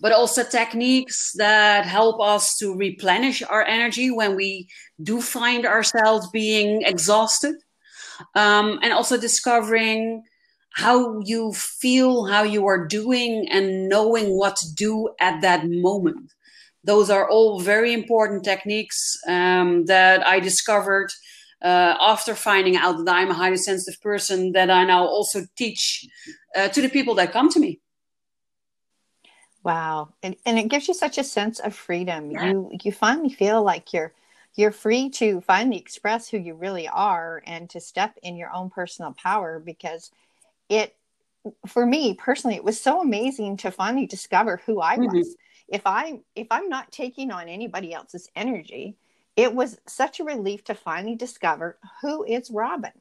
But 0.00 0.12
also 0.12 0.44
techniques 0.44 1.32
that 1.36 1.86
help 1.86 2.20
us 2.20 2.54
to 2.58 2.76
replenish 2.76 3.42
our 3.42 3.64
energy 3.64 4.10
when 4.10 4.36
we 4.36 4.68
do 5.02 5.22
find 5.22 5.64
ourselves 5.64 6.28
being 6.30 6.82
exhausted. 6.82 7.54
Um, 8.34 8.78
and 8.82 8.92
also 8.92 9.18
discovering 9.18 10.22
how 10.76 11.20
you 11.20 11.52
feel, 11.54 12.26
how 12.26 12.42
you 12.42 12.66
are 12.66 12.86
doing, 12.86 13.48
and 13.50 13.88
knowing 13.88 14.36
what 14.36 14.56
to 14.56 14.74
do 14.74 15.08
at 15.18 15.40
that 15.40 15.66
moment. 15.66 16.32
Those 16.84 17.08
are 17.10 17.28
all 17.28 17.60
very 17.60 17.92
important 17.94 18.44
techniques 18.44 19.16
um, 19.26 19.86
that 19.86 20.26
I 20.26 20.38
discovered 20.38 21.10
uh, 21.62 21.94
after 22.00 22.34
finding 22.34 22.76
out 22.76 23.04
that 23.04 23.14
I'm 23.14 23.30
a 23.30 23.34
highly 23.34 23.56
sensitive 23.56 24.00
person 24.00 24.52
that 24.52 24.70
I 24.70 24.84
now 24.84 25.06
also 25.06 25.42
teach 25.56 26.06
uh, 26.54 26.68
to 26.68 26.82
the 26.82 26.88
people 26.88 27.14
that 27.14 27.32
come 27.32 27.50
to 27.50 27.60
me. 27.60 27.80
Wow, 29.62 30.10
and, 30.22 30.36
and 30.46 30.58
it 30.58 30.68
gives 30.68 30.86
you 30.86 30.94
such 30.94 31.18
a 31.18 31.24
sense 31.24 31.58
of 31.58 31.74
freedom. 31.74 32.30
Yeah. 32.30 32.50
You 32.50 32.70
you 32.84 32.92
finally 32.92 33.30
feel 33.30 33.62
like 33.62 33.92
you're 33.92 34.12
you're 34.56 34.72
free 34.72 35.10
to 35.10 35.40
finally 35.42 35.76
express 35.76 36.28
who 36.28 36.38
you 36.38 36.54
really 36.54 36.88
are 36.88 37.42
and 37.46 37.68
to 37.70 37.80
step 37.80 38.18
in 38.22 38.36
your 38.36 38.52
own 38.52 38.70
personal 38.70 39.12
power 39.12 39.58
because 39.58 40.10
it 40.68 40.96
for 41.66 41.86
me 41.86 42.14
personally 42.14 42.56
it 42.56 42.64
was 42.64 42.80
so 42.80 43.00
amazing 43.00 43.56
to 43.56 43.70
finally 43.70 44.06
discover 44.06 44.60
who 44.66 44.80
i 44.80 44.96
mm-hmm. 44.96 45.16
was 45.16 45.36
if 45.68 45.82
i 45.86 46.18
if 46.34 46.48
i'm 46.50 46.68
not 46.68 46.90
taking 46.90 47.30
on 47.30 47.48
anybody 47.48 47.92
else's 47.94 48.28
energy 48.34 48.96
it 49.36 49.54
was 49.54 49.78
such 49.86 50.18
a 50.20 50.24
relief 50.24 50.64
to 50.64 50.74
finally 50.74 51.14
discover 51.14 51.78
who 52.00 52.24
is 52.24 52.50
robin. 52.50 52.92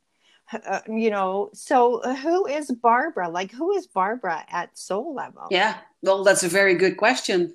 Uh, 0.53 0.81
you 0.87 1.09
know 1.09 1.49
so 1.53 2.01
who 2.21 2.45
is 2.45 2.69
barbara? 2.71 3.29
Like 3.29 3.51
who 3.51 3.71
is 3.73 3.87
barbara 3.87 4.45
at 4.49 4.77
soul 4.77 5.15
level? 5.15 5.47
Yeah 5.49 5.77
well 6.01 6.23
that's 6.23 6.43
a 6.43 6.49
very 6.49 6.75
good 6.75 6.97
question. 6.97 7.53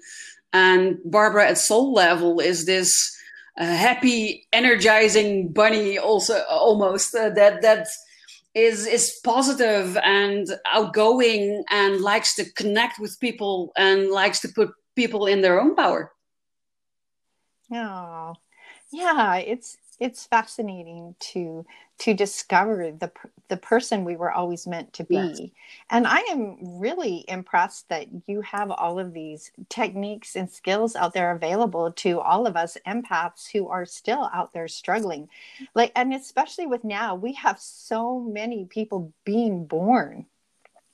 And 0.53 0.99
barbara 1.05 1.49
at 1.49 1.59
soul 1.59 1.93
level 1.93 2.41
is 2.41 2.67
this 2.67 3.17
uh, 3.59 3.65
happy 3.65 4.47
energizing 4.53 5.53
bunny 5.53 5.99
also 5.99 6.43
almost 6.51 7.15
uh, 7.15 7.31
that 7.31 7.63
that 7.63 7.87
is 8.55 8.87
is 8.87 9.21
positive 9.23 9.97
and 10.03 10.49
outgoing 10.67 11.63
and 11.71 12.01
likes 12.01 12.35
to 12.35 12.51
connect 12.53 12.99
with 12.99 13.21
people 13.21 13.73
and 13.77 14.11
likes 14.11 14.41
to 14.41 14.49
put 14.49 14.71
people 14.97 15.27
in 15.27 15.41
their 15.41 15.61
own 15.61 15.77
power. 15.77 16.13
Oh, 17.73 18.35
yeah, 18.91 19.37
it's 19.37 19.79
it's 20.01 20.25
fascinating 20.25 21.15
to 21.21 21.65
to 21.99 22.15
discover 22.15 22.91
the 22.91 23.13
the 23.49 23.57
person 23.57 24.05
we 24.05 24.17
were 24.17 24.33
always 24.33 24.67
meant 24.67 24.93
to 24.95 25.05
be 25.05 25.15
yes. 25.15 25.41
and 25.91 26.07
i 26.07 26.19
am 26.31 26.57
really 26.81 27.25
impressed 27.29 27.89
that 27.91 28.07
you 28.27 28.41
have 28.41 28.71
all 28.71 28.99
of 28.99 29.13
these 29.13 29.53
techniques 29.69 30.35
and 30.35 30.51
skills 30.51 30.97
out 30.97 31.13
there 31.13 31.31
available 31.31 31.93
to 31.93 32.19
all 32.19 32.47
of 32.47 32.57
us 32.57 32.79
empaths 32.87 33.51
who 33.53 33.69
are 33.69 33.85
still 33.85 34.31
out 34.33 34.53
there 34.55 34.67
struggling 34.67 35.29
like 35.75 35.93
and 35.95 36.15
especially 36.15 36.67
with 36.67 36.83
now 36.83 37.15
we 37.15 37.35
have 37.35 37.61
so 37.61 38.19
many 38.19 38.65
people 38.65 39.13
being 39.25 39.67
born 39.67 40.25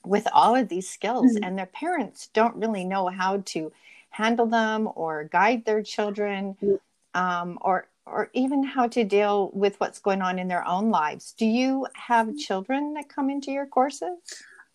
with 0.05 0.27
all 0.33 0.55
of 0.55 0.67
these 0.67 0.89
skills 0.89 1.33
mm-hmm. 1.33 1.43
and 1.43 1.57
their 1.57 1.65
parents 1.65 2.29
don't 2.33 2.55
really 2.55 2.83
know 2.83 3.07
how 3.07 3.37
to 3.45 3.71
handle 4.09 4.45
them 4.45 4.89
or 4.95 5.25
guide 5.25 5.63
their 5.63 5.81
children 5.81 6.55
mm-hmm. 6.61 6.75
Um, 7.13 7.57
or 7.61 7.87
or 8.05 8.29
even 8.33 8.63
how 8.63 8.87
to 8.87 9.03
deal 9.03 9.51
with 9.53 9.79
what's 9.79 9.99
going 9.99 10.21
on 10.21 10.39
in 10.39 10.47
their 10.47 10.65
own 10.65 10.89
lives. 10.89 11.33
Do 11.37 11.45
you 11.45 11.87
have 11.93 12.37
children 12.37 12.93
that 12.93 13.09
come 13.09 13.29
into 13.29 13.51
your 13.51 13.65
courses? 13.65 14.17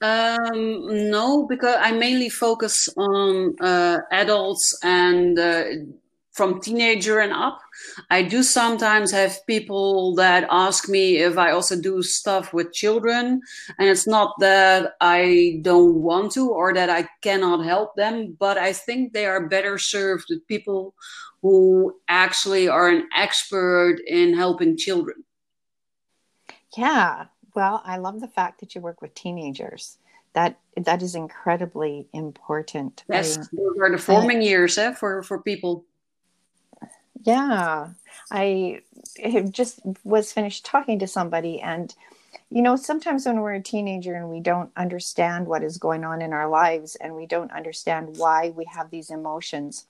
Um, 0.02 1.10
no, 1.10 1.46
because 1.46 1.76
I 1.80 1.92
mainly 1.92 2.28
focus 2.28 2.88
on 2.96 3.54
uh, 3.60 4.00
adults 4.10 4.78
and 4.82 5.38
uh, 5.38 5.64
from 6.32 6.60
teenager 6.60 7.20
and 7.20 7.32
up. 7.32 7.60
I 8.10 8.22
do 8.22 8.42
sometimes 8.42 9.12
have 9.12 9.46
people 9.46 10.14
that 10.16 10.46
ask 10.50 10.88
me 10.88 11.18
if 11.18 11.38
I 11.38 11.52
also 11.52 11.80
do 11.80 12.02
stuff 12.02 12.52
with 12.52 12.72
children, 12.72 13.42
and 13.78 13.88
it's 13.88 14.06
not 14.06 14.32
that 14.40 14.94
I 15.00 15.60
don't 15.62 15.94
want 16.02 16.32
to 16.32 16.50
or 16.50 16.74
that 16.74 16.90
I 16.90 17.08
cannot 17.20 17.64
help 17.64 17.94
them, 17.94 18.36
but 18.38 18.58
I 18.58 18.72
think 18.72 19.12
they 19.12 19.26
are 19.26 19.46
better 19.46 19.78
served 19.78 20.24
with 20.30 20.46
people 20.48 20.94
who 21.42 21.96
actually 22.08 22.68
are 22.68 22.88
an 22.88 23.08
expert 23.14 23.96
in 24.06 24.34
helping 24.34 24.76
children. 24.76 25.24
Yeah, 26.76 27.26
well, 27.54 27.82
I 27.84 27.98
love 27.98 28.20
the 28.20 28.28
fact 28.28 28.60
that 28.60 28.74
you 28.74 28.80
work 28.80 29.02
with 29.02 29.14
teenagers. 29.14 29.98
That 30.34 30.58
that 30.78 31.02
is 31.02 31.14
incredibly 31.14 32.08
important. 32.14 33.04
Yes, 33.10 33.36
I, 33.36 33.42
those 33.52 33.76
are 33.78 33.90
the 33.90 33.98
forming 33.98 34.38
I, 34.38 34.42
years 34.42 34.78
eh, 34.78 34.92
for 34.94 35.22
for 35.22 35.42
people. 35.42 35.84
Yeah, 37.22 37.90
I 38.30 38.80
just 39.50 39.80
was 40.04 40.32
finished 40.32 40.64
talking 40.64 40.98
to 41.00 41.06
somebody, 41.06 41.60
and 41.60 41.94
you 42.48 42.62
know, 42.62 42.76
sometimes 42.76 43.26
when 43.26 43.40
we're 43.40 43.54
a 43.54 43.62
teenager 43.62 44.14
and 44.14 44.30
we 44.30 44.40
don't 44.40 44.70
understand 44.76 45.46
what 45.46 45.62
is 45.62 45.76
going 45.76 46.04
on 46.04 46.22
in 46.22 46.32
our 46.32 46.48
lives, 46.48 46.96
and 46.96 47.14
we 47.14 47.26
don't 47.26 47.52
understand 47.52 48.16
why 48.16 48.50
we 48.50 48.64
have 48.64 48.90
these 48.90 49.10
emotions, 49.10 49.86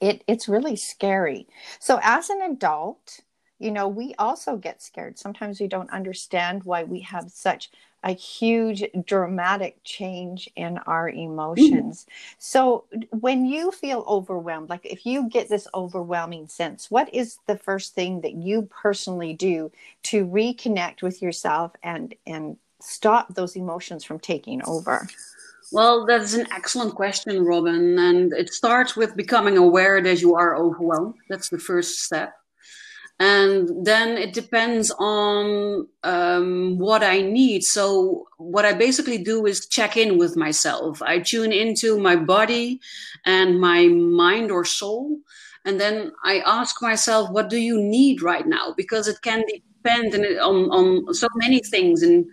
it, 0.00 0.24
it's 0.26 0.48
really 0.48 0.76
scary. 0.76 1.46
So, 1.78 1.98
as 2.02 2.30
an 2.30 2.42
adult, 2.42 3.20
you 3.58 3.70
know, 3.70 3.88
we 3.88 4.14
also 4.18 4.56
get 4.56 4.82
scared. 4.82 5.18
Sometimes 5.18 5.60
we 5.60 5.68
don't 5.68 5.90
understand 5.90 6.64
why 6.64 6.84
we 6.84 7.00
have 7.00 7.30
such 7.30 7.70
a 8.02 8.12
huge 8.12 8.84
dramatic 9.06 9.78
change 9.82 10.50
in 10.56 10.76
our 10.78 11.08
emotions. 11.08 12.02
Mm-hmm. 12.02 12.34
So, 12.38 12.84
when 13.10 13.46
you 13.46 13.70
feel 13.70 14.04
overwhelmed, 14.06 14.68
like 14.68 14.84
if 14.84 15.06
you 15.06 15.28
get 15.28 15.48
this 15.48 15.66
overwhelming 15.74 16.48
sense, 16.48 16.90
what 16.90 17.12
is 17.14 17.38
the 17.46 17.56
first 17.56 17.94
thing 17.94 18.20
that 18.22 18.34
you 18.34 18.68
personally 18.70 19.32
do 19.32 19.72
to 20.04 20.26
reconnect 20.26 21.02
with 21.02 21.22
yourself 21.22 21.72
and 21.82 22.14
and 22.26 22.58
stop 22.80 23.34
those 23.34 23.56
emotions 23.56 24.04
from 24.04 24.18
taking 24.18 24.62
over? 24.66 25.08
Well, 25.72 26.06
that's 26.06 26.34
an 26.34 26.46
excellent 26.52 26.94
question, 26.94 27.44
Robin. 27.44 27.98
And 27.98 28.32
it 28.32 28.52
starts 28.52 28.96
with 28.96 29.16
becoming 29.16 29.56
aware 29.56 30.00
that 30.02 30.20
you 30.20 30.34
are 30.34 30.56
overwhelmed. 30.56 31.14
That's 31.28 31.48
the 31.48 31.58
first 31.58 32.00
step. 32.00 32.34
And 33.20 33.86
then 33.86 34.18
it 34.18 34.32
depends 34.32 34.90
on 34.98 35.86
um, 36.02 36.78
what 36.78 37.04
I 37.04 37.20
need. 37.22 37.62
So, 37.62 38.26
what 38.38 38.64
I 38.64 38.72
basically 38.72 39.18
do 39.18 39.46
is 39.46 39.68
check 39.68 39.96
in 39.96 40.18
with 40.18 40.36
myself. 40.36 41.00
I 41.02 41.20
tune 41.20 41.52
into 41.52 41.98
my 42.00 42.16
body 42.16 42.80
and 43.24 43.60
my 43.60 43.86
mind 43.88 44.50
or 44.50 44.64
soul. 44.64 45.18
And 45.64 45.80
then 45.80 46.12
I 46.24 46.40
ask 46.40 46.82
myself, 46.82 47.30
what 47.30 47.48
do 47.50 47.58
you 47.58 47.80
need 47.80 48.20
right 48.22 48.46
now? 48.46 48.74
Because 48.76 49.08
it 49.08 49.22
can 49.22 49.44
depend 49.46 50.14
on, 50.14 50.56
on 50.70 51.14
so 51.14 51.28
many 51.36 51.60
things. 51.60 52.02
And 52.02 52.26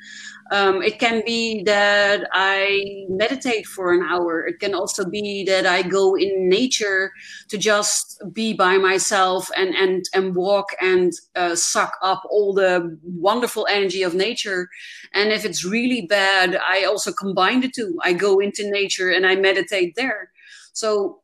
um, 0.52 0.82
it 0.84 1.00
can 1.00 1.24
be 1.26 1.64
that 1.64 2.28
I 2.34 3.06
meditate 3.08 3.66
for 3.66 3.94
an 3.94 4.04
hour. 4.04 4.46
It 4.46 4.60
can 4.60 4.76
also 4.76 5.10
be 5.10 5.46
that 5.46 5.66
I 5.66 5.82
go 5.82 6.16
in 6.16 6.50
nature 6.50 7.14
to 7.48 7.58
just 7.58 8.22
be 8.34 8.54
by 8.54 8.78
myself 8.78 9.50
and 9.56 9.74
and 9.74 10.04
and 10.14 10.36
walk 10.36 10.68
and 10.82 11.14
uh, 11.38 11.56
suck 11.56 11.98
up 12.02 12.24
all 12.30 12.54
the 12.54 13.00
wonderful 13.02 13.66
energy 13.70 14.04
of 14.04 14.14
nature. 14.14 14.68
And 15.14 15.32
if 15.32 15.46
it's 15.46 15.64
really 15.64 16.06
bad, 16.06 16.58
I 16.58 16.84
also 16.84 17.14
combine 17.14 17.62
the 17.62 17.70
two. 17.70 17.98
I 18.04 18.12
go 18.12 18.40
into 18.40 18.70
nature 18.70 19.10
and 19.10 19.26
I 19.26 19.38
meditate 19.38 19.96
there. 19.96 20.32
So 20.74 21.22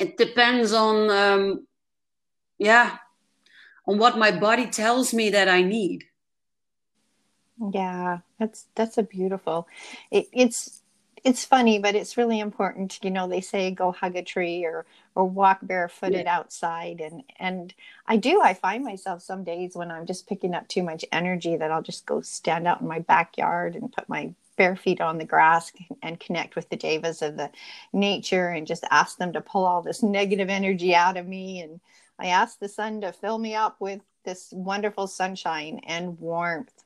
it 0.00 0.16
depends 0.16 0.72
on 0.72 1.10
um, 1.10 1.66
yeah 2.58 2.96
on 3.86 3.98
what 3.98 4.16
my 4.16 4.30
body 4.30 4.66
tells 4.66 5.12
me 5.12 5.28
that 5.30 5.48
I 5.48 5.62
need. 5.62 6.04
Yeah, 7.60 8.18
that's 8.38 8.66
that's 8.74 8.98
a 8.98 9.02
beautiful. 9.02 9.66
It, 10.10 10.28
it's 10.32 10.82
it's 11.24 11.44
funny, 11.44 11.78
but 11.78 11.94
it's 11.94 12.16
really 12.16 12.40
important. 12.40 12.98
You 13.02 13.10
know, 13.10 13.26
they 13.26 13.40
say 13.40 13.70
go 13.70 13.92
hug 13.92 14.16
a 14.16 14.22
tree 14.22 14.64
or 14.64 14.86
or 15.14 15.24
walk 15.24 15.58
barefooted 15.62 16.24
yeah. 16.24 16.36
outside, 16.36 17.00
and 17.00 17.24
and 17.38 17.74
I 18.06 18.16
do. 18.16 18.40
I 18.40 18.54
find 18.54 18.84
myself 18.84 19.22
some 19.22 19.44
days 19.44 19.74
when 19.74 19.90
I'm 19.90 20.06
just 20.06 20.28
picking 20.28 20.54
up 20.54 20.68
too 20.68 20.82
much 20.82 21.04
energy 21.10 21.56
that 21.56 21.70
I'll 21.70 21.82
just 21.82 22.06
go 22.06 22.20
stand 22.20 22.66
out 22.66 22.80
in 22.80 22.88
my 22.88 23.00
backyard 23.00 23.74
and 23.74 23.92
put 23.92 24.08
my 24.08 24.32
bare 24.56 24.76
feet 24.76 25.00
on 25.00 25.18
the 25.18 25.24
grass 25.24 25.72
and 26.02 26.18
connect 26.18 26.56
with 26.56 26.68
the 26.68 26.76
devas 26.76 27.22
of 27.22 27.36
the 27.36 27.50
nature 27.92 28.48
and 28.48 28.66
just 28.66 28.84
ask 28.90 29.16
them 29.16 29.32
to 29.32 29.40
pull 29.40 29.64
all 29.64 29.82
this 29.82 30.02
negative 30.02 30.48
energy 30.48 30.94
out 30.96 31.16
of 31.16 31.28
me 31.28 31.60
and 31.60 31.80
I 32.18 32.26
ask 32.26 32.58
the 32.58 32.68
sun 32.68 33.00
to 33.02 33.12
fill 33.12 33.38
me 33.38 33.54
up 33.54 33.80
with 33.80 34.00
this 34.24 34.48
wonderful 34.52 35.06
sunshine 35.06 35.80
and 35.86 36.18
warmth 36.18 36.77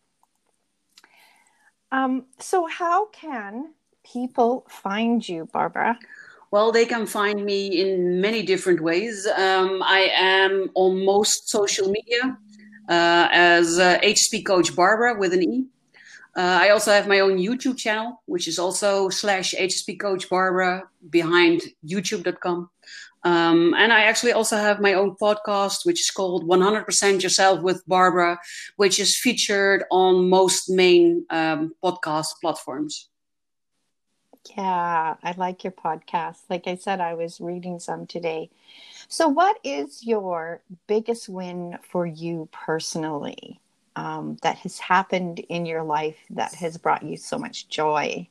um, 1.92 2.24
so, 2.38 2.66
how 2.66 3.06
can 3.06 3.74
people 4.04 4.66
find 4.68 5.26
you, 5.28 5.48
Barbara? 5.52 5.98
Well, 6.50 6.72
they 6.72 6.84
can 6.84 7.06
find 7.06 7.44
me 7.44 7.80
in 7.80 8.20
many 8.20 8.42
different 8.42 8.80
ways. 8.80 9.26
Um, 9.26 9.82
I 9.82 10.10
am 10.14 10.70
on 10.74 11.04
most 11.04 11.48
social 11.48 11.88
media 11.88 12.36
uh, 12.88 13.28
as 13.30 13.78
uh, 13.78 13.98
HSP 14.00 14.44
Coach 14.44 14.74
Barbara 14.74 15.18
with 15.18 15.32
an 15.32 15.42
E. 15.42 15.66
Uh, 16.34 16.60
I 16.62 16.70
also 16.70 16.92
have 16.92 17.06
my 17.06 17.20
own 17.20 17.36
YouTube 17.36 17.76
channel, 17.76 18.22
which 18.26 18.48
is 18.48 18.58
also 18.58 19.10
slash 19.10 19.54
HSP 19.54 20.00
Coach 20.00 20.30
Barbara 20.30 20.84
behind 21.10 21.62
youtube.com. 21.86 22.70
Um, 23.24 23.74
and 23.74 23.92
I 23.92 24.02
actually 24.02 24.32
also 24.32 24.56
have 24.56 24.80
my 24.80 24.94
own 24.94 25.14
podcast, 25.20 25.86
which 25.86 26.00
is 26.00 26.10
called 26.10 26.44
100% 26.44 27.22
Yourself 27.22 27.62
with 27.62 27.82
Barbara, 27.86 28.38
which 28.76 28.98
is 28.98 29.16
featured 29.16 29.84
on 29.90 30.28
most 30.28 30.68
main 30.68 31.24
um, 31.30 31.74
podcast 31.82 32.28
platforms. 32.40 33.08
Yeah, 34.56 35.14
I 35.22 35.34
like 35.36 35.62
your 35.62 35.72
podcast. 35.72 36.38
Like 36.50 36.66
I 36.66 36.74
said, 36.74 37.00
I 37.00 37.14
was 37.14 37.40
reading 37.40 37.78
some 37.78 38.06
today. 38.06 38.50
So, 39.06 39.28
what 39.28 39.56
is 39.62 40.04
your 40.04 40.62
biggest 40.88 41.28
win 41.28 41.78
for 41.88 42.06
you 42.06 42.48
personally 42.50 43.60
um, 43.94 44.38
that 44.42 44.56
has 44.58 44.80
happened 44.80 45.38
in 45.38 45.64
your 45.64 45.84
life 45.84 46.16
that 46.30 46.54
has 46.54 46.76
brought 46.76 47.04
you 47.04 47.16
so 47.16 47.38
much 47.38 47.68
joy? 47.68 48.28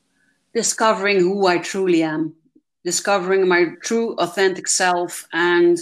Discovering 0.53 1.19
who 1.19 1.47
I 1.47 1.59
truly 1.59 2.03
am 2.03 2.35
discovering 2.83 3.47
my 3.47 3.65
true 3.81 4.15
authentic 4.15 4.67
self 4.67 5.27
and 5.33 5.79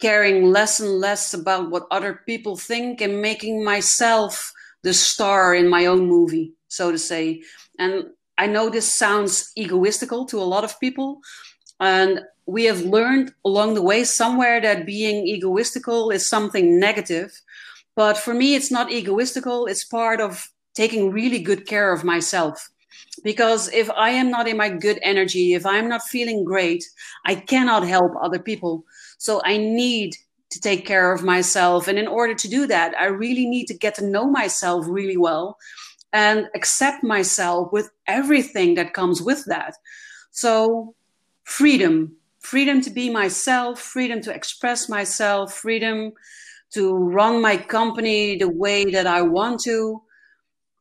caring 0.00 0.50
less 0.50 0.80
and 0.80 0.90
less 1.00 1.32
about 1.32 1.70
what 1.70 1.86
other 1.90 2.20
people 2.26 2.56
think 2.56 3.00
and 3.00 3.22
making 3.22 3.64
myself 3.64 4.52
the 4.82 4.92
star 4.92 5.54
in 5.54 5.68
my 5.68 5.86
own 5.86 6.06
movie, 6.06 6.52
so 6.68 6.92
to 6.92 6.98
say. 6.98 7.42
And 7.78 8.04
I 8.38 8.46
know 8.46 8.68
this 8.68 8.92
sounds 8.92 9.52
egoistical 9.56 10.26
to 10.26 10.38
a 10.38 10.44
lot 10.44 10.64
of 10.64 10.78
people. 10.80 11.20
And 11.80 12.20
we 12.46 12.64
have 12.64 12.82
learned 12.82 13.32
along 13.44 13.74
the 13.74 13.82
way 13.82 14.04
somewhere 14.04 14.60
that 14.60 14.86
being 14.86 15.26
egoistical 15.26 16.12
is 16.12 16.28
something 16.28 16.78
negative. 16.78 17.32
But 17.94 18.18
for 18.18 18.34
me, 18.34 18.54
it's 18.54 18.70
not 18.70 18.90
egoistical, 18.90 19.66
it's 19.66 19.84
part 19.84 20.20
of 20.20 20.48
taking 20.74 21.10
really 21.10 21.38
good 21.38 21.66
care 21.66 21.92
of 21.92 22.04
myself 22.04 22.68
because 23.26 23.68
if 23.72 23.90
I 23.90 24.10
am 24.10 24.30
not 24.30 24.46
in 24.46 24.56
my 24.56 24.68
good 24.68 24.98
energy, 25.02 25.54
if 25.54 25.66
I'm 25.66 25.88
not 25.88 26.02
feeling 26.02 26.44
great, 26.44 26.84
I 27.24 27.34
cannot 27.34 27.86
help 27.86 28.12
other 28.22 28.38
people. 28.38 28.84
So 29.18 29.42
I 29.44 29.56
need 29.56 30.14
to 30.50 30.60
take 30.60 30.86
care 30.86 31.12
of 31.12 31.24
myself. 31.24 31.88
And 31.88 31.98
in 31.98 32.06
order 32.06 32.34
to 32.34 32.48
do 32.48 32.66
that, 32.68 32.94
I 32.98 33.06
really 33.06 33.46
need 33.46 33.66
to 33.66 33.74
get 33.74 33.96
to 33.96 34.06
know 34.06 34.30
myself 34.30 34.86
really 34.88 35.16
well 35.16 35.58
and 36.12 36.48
accept 36.54 37.02
myself 37.02 37.72
with 37.72 37.90
everything 38.06 38.76
that 38.76 38.94
comes 38.94 39.20
with 39.20 39.44
that. 39.46 39.74
So, 40.30 40.94
freedom 41.42 42.16
freedom 42.46 42.80
to 42.80 42.90
be 42.90 43.10
myself, 43.10 43.80
freedom 43.80 44.20
to 44.20 44.32
express 44.32 44.88
myself, 44.88 45.52
freedom 45.52 46.12
to 46.70 46.94
run 46.94 47.42
my 47.42 47.56
company 47.56 48.36
the 48.36 48.48
way 48.48 48.84
that 48.84 49.04
I 49.04 49.20
want 49.22 49.60
to, 49.62 50.00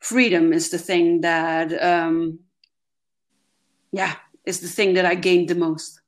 freedom 0.06 0.54
is 0.54 0.70
the 0.70 0.78
thing 0.78 1.22
that 1.22 1.74
um, 1.84 2.40
yeah 3.92 4.16
is 4.46 4.60
the 4.60 4.68
thing 4.68 4.94
that 4.94 5.06
i 5.06 5.16
gained 5.16 5.50
the 5.50 5.56
most. 5.56 6.00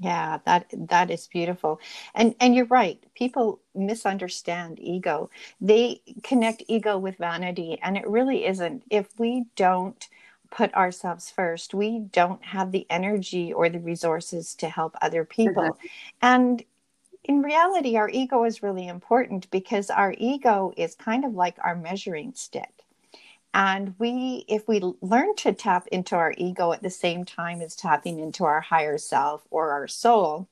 Yeah 0.00 0.38
that 0.46 0.72
that 0.88 1.10
is 1.10 1.26
beautiful. 1.26 1.80
And 2.14 2.34
and 2.40 2.54
you're 2.54 2.66
right. 2.66 2.98
People 3.14 3.60
misunderstand 3.74 4.78
ego. 4.80 5.28
They 5.60 6.00
connect 6.22 6.62
ego 6.68 6.96
with 6.98 7.18
vanity 7.18 7.78
and 7.82 7.96
it 7.96 8.08
really 8.08 8.46
isn't. 8.46 8.84
If 8.90 9.06
we 9.18 9.44
don't 9.56 10.08
put 10.50 10.72
ourselves 10.72 11.30
first 11.30 11.74
we 11.74 11.98
don't 11.98 12.42
have 12.56 12.72
the 12.72 12.86
energy 12.88 13.52
or 13.52 13.68
the 13.68 13.80
resources 13.80 14.54
to 14.54 14.68
help 14.68 14.96
other 15.02 15.24
people. 15.24 15.76
And 16.22 16.64
in 17.28 17.42
reality, 17.42 17.96
our 17.96 18.08
ego 18.08 18.44
is 18.44 18.62
really 18.62 18.88
important 18.88 19.50
because 19.50 19.90
our 19.90 20.14
ego 20.16 20.72
is 20.76 20.94
kind 20.94 21.26
of 21.26 21.34
like 21.34 21.56
our 21.62 21.76
measuring 21.76 22.32
stick. 22.34 22.72
And 23.52 23.94
we, 23.98 24.44
if 24.48 24.66
we 24.66 24.80
learn 25.02 25.36
to 25.36 25.52
tap 25.52 25.86
into 25.88 26.16
our 26.16 26.34
ego 26.38 26.72
at 26.72 26.82
the 26.82 26.90
same 26.90 27.24
time 27.24 27.60
as 27.60 27.76
tapping 27.76 28.18
into 28.18 28.44
our 28.44 28.62
higher 28.62 28.96
self 28.96 29.42
or 29.50 29.72
our 29.72 29.86
soul, 29.86 30.48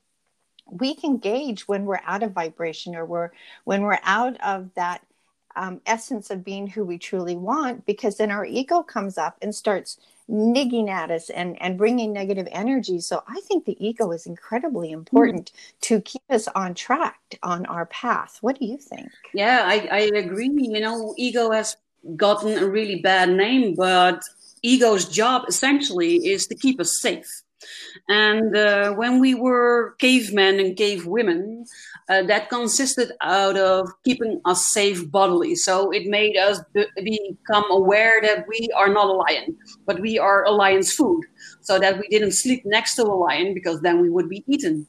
we 0.71 0.95
can 0.95 1.17
gauge 1.17 1.67
when 1.67 1.87
we're 1.87 2.01
out 2.05 2.23
of 2.23 2.33
vibration 2.33 2.95
or 2.95 3.07
we're 3.07 3.31
when 3.65 3.83
we're 3.83 4.01
out 4.03 4.39
of 4.41 4.75
that 4.75 5.03
um, 5.55 5.81
essence 5.87 6.31
of 6.31 6.45
being 6.45 6.67
who 6.67 6.85
we 6.85 6.99
truly 6.99 7.37
want, 7.37 7.87
because 7.87 8.17
then 8.17 8.31
our 8.31 8.45
ego 8.45 8.83
comes 8.83 9.17
up 9.17 9.39
and 9.41 9.55
starts 9.55 9.99
nigging 10.29 10.89
at 10.89 11.11
us 11.11 11.31
and 11.31 11.61
and 11.63 11.79
bringing 11.79 12.13
negative 12.13 12.49
energy. 12.51 13.01
So 13.01 13.23
i 13.29 13.41
think 13.41 13.65
the 13.65 13.77
ego 13.85 14.11
is 14.11 14.27
incredibly 14.27 14.91
important 14.91 15.53
mm. 15.53 15.81
to 15.83 16.01
keep 16.01 16.23
us 16.31 16.49
on 16.49 16.75
track 16.75 17.39
on 17.43 17.67
our 17.67 17.87
path. 17.87 18.39
What 18.41 18.59
do 18.59 18.67
you 18.67 18.79
think? 18.79 19.11
Yeah 19.35 19.63
I, 19.65 19.89
I 19.91 20.01
agree. 20.15 20.47
You 20.47 20.81
know 20.81 21.15
ego 21.17 21.51
has 21.51 21.77
gotten 22.17 22.59
a 22.59 22.67
really 22.67 23.01
bad 23.01 23.31
name 23.31 23.75
but 23.75 24.21
ego's 24.63 25.09
job 25.09 25.45
essentially 25.49 26.17
is 26.17 26.47
to 26.47 26.55
keep 26.55 26.81
us 26.81 27.01
safe 27.01 27.43
and 28.09 28.57
uh, 28.57 28.93
when 28.95 29.21
we 29.21 29.35
were 29.35 29.95
cavemen 29.99 30.61
and 30.61 30.77
cave 30.77 31.07
women 31.07 31.65
uh, 32.09 32.23
that 32.23 32.49
consisted 32.49 33.13
out 33.21 33.57
of 33.57 33.89
keeping 34.05 34.41
us 34.45 34.71
safe 34.71 35.11
bodily. 35.11 35.55
So 35.55 35.91
it 35.91 36.07
made 36.07 36.37
us 36.37 36.61
be- 36.73 36.87
become 36.97 37.65
aware 37.71 38.21
that 38.23 38.47
we 38.49 38.69
are 38.77 38.89
not 38.89 39.07
a 39.07 39.13
lion, 39.13 39.57
but 39.87 40.01
we 40.01 40.19
are 40.19 40.45
a 40.45 40.51
lion's 40.51 40.93
food. 40.93 41.23
so 41.61 41.79
that 41.81 41.99
we 41.99 42.07
didn't 42.09 42.33
sleep 42.33 42.63
next 42.65 42.95
to 42.95 43.03
a 43.03 43.17
lion 43.27 43.53
because 43.53 43.81
then 43.81 44.01
we 44.01 44.09
would 44.09 44.29
be 44.29 44.45
eaten. 44.47 44.87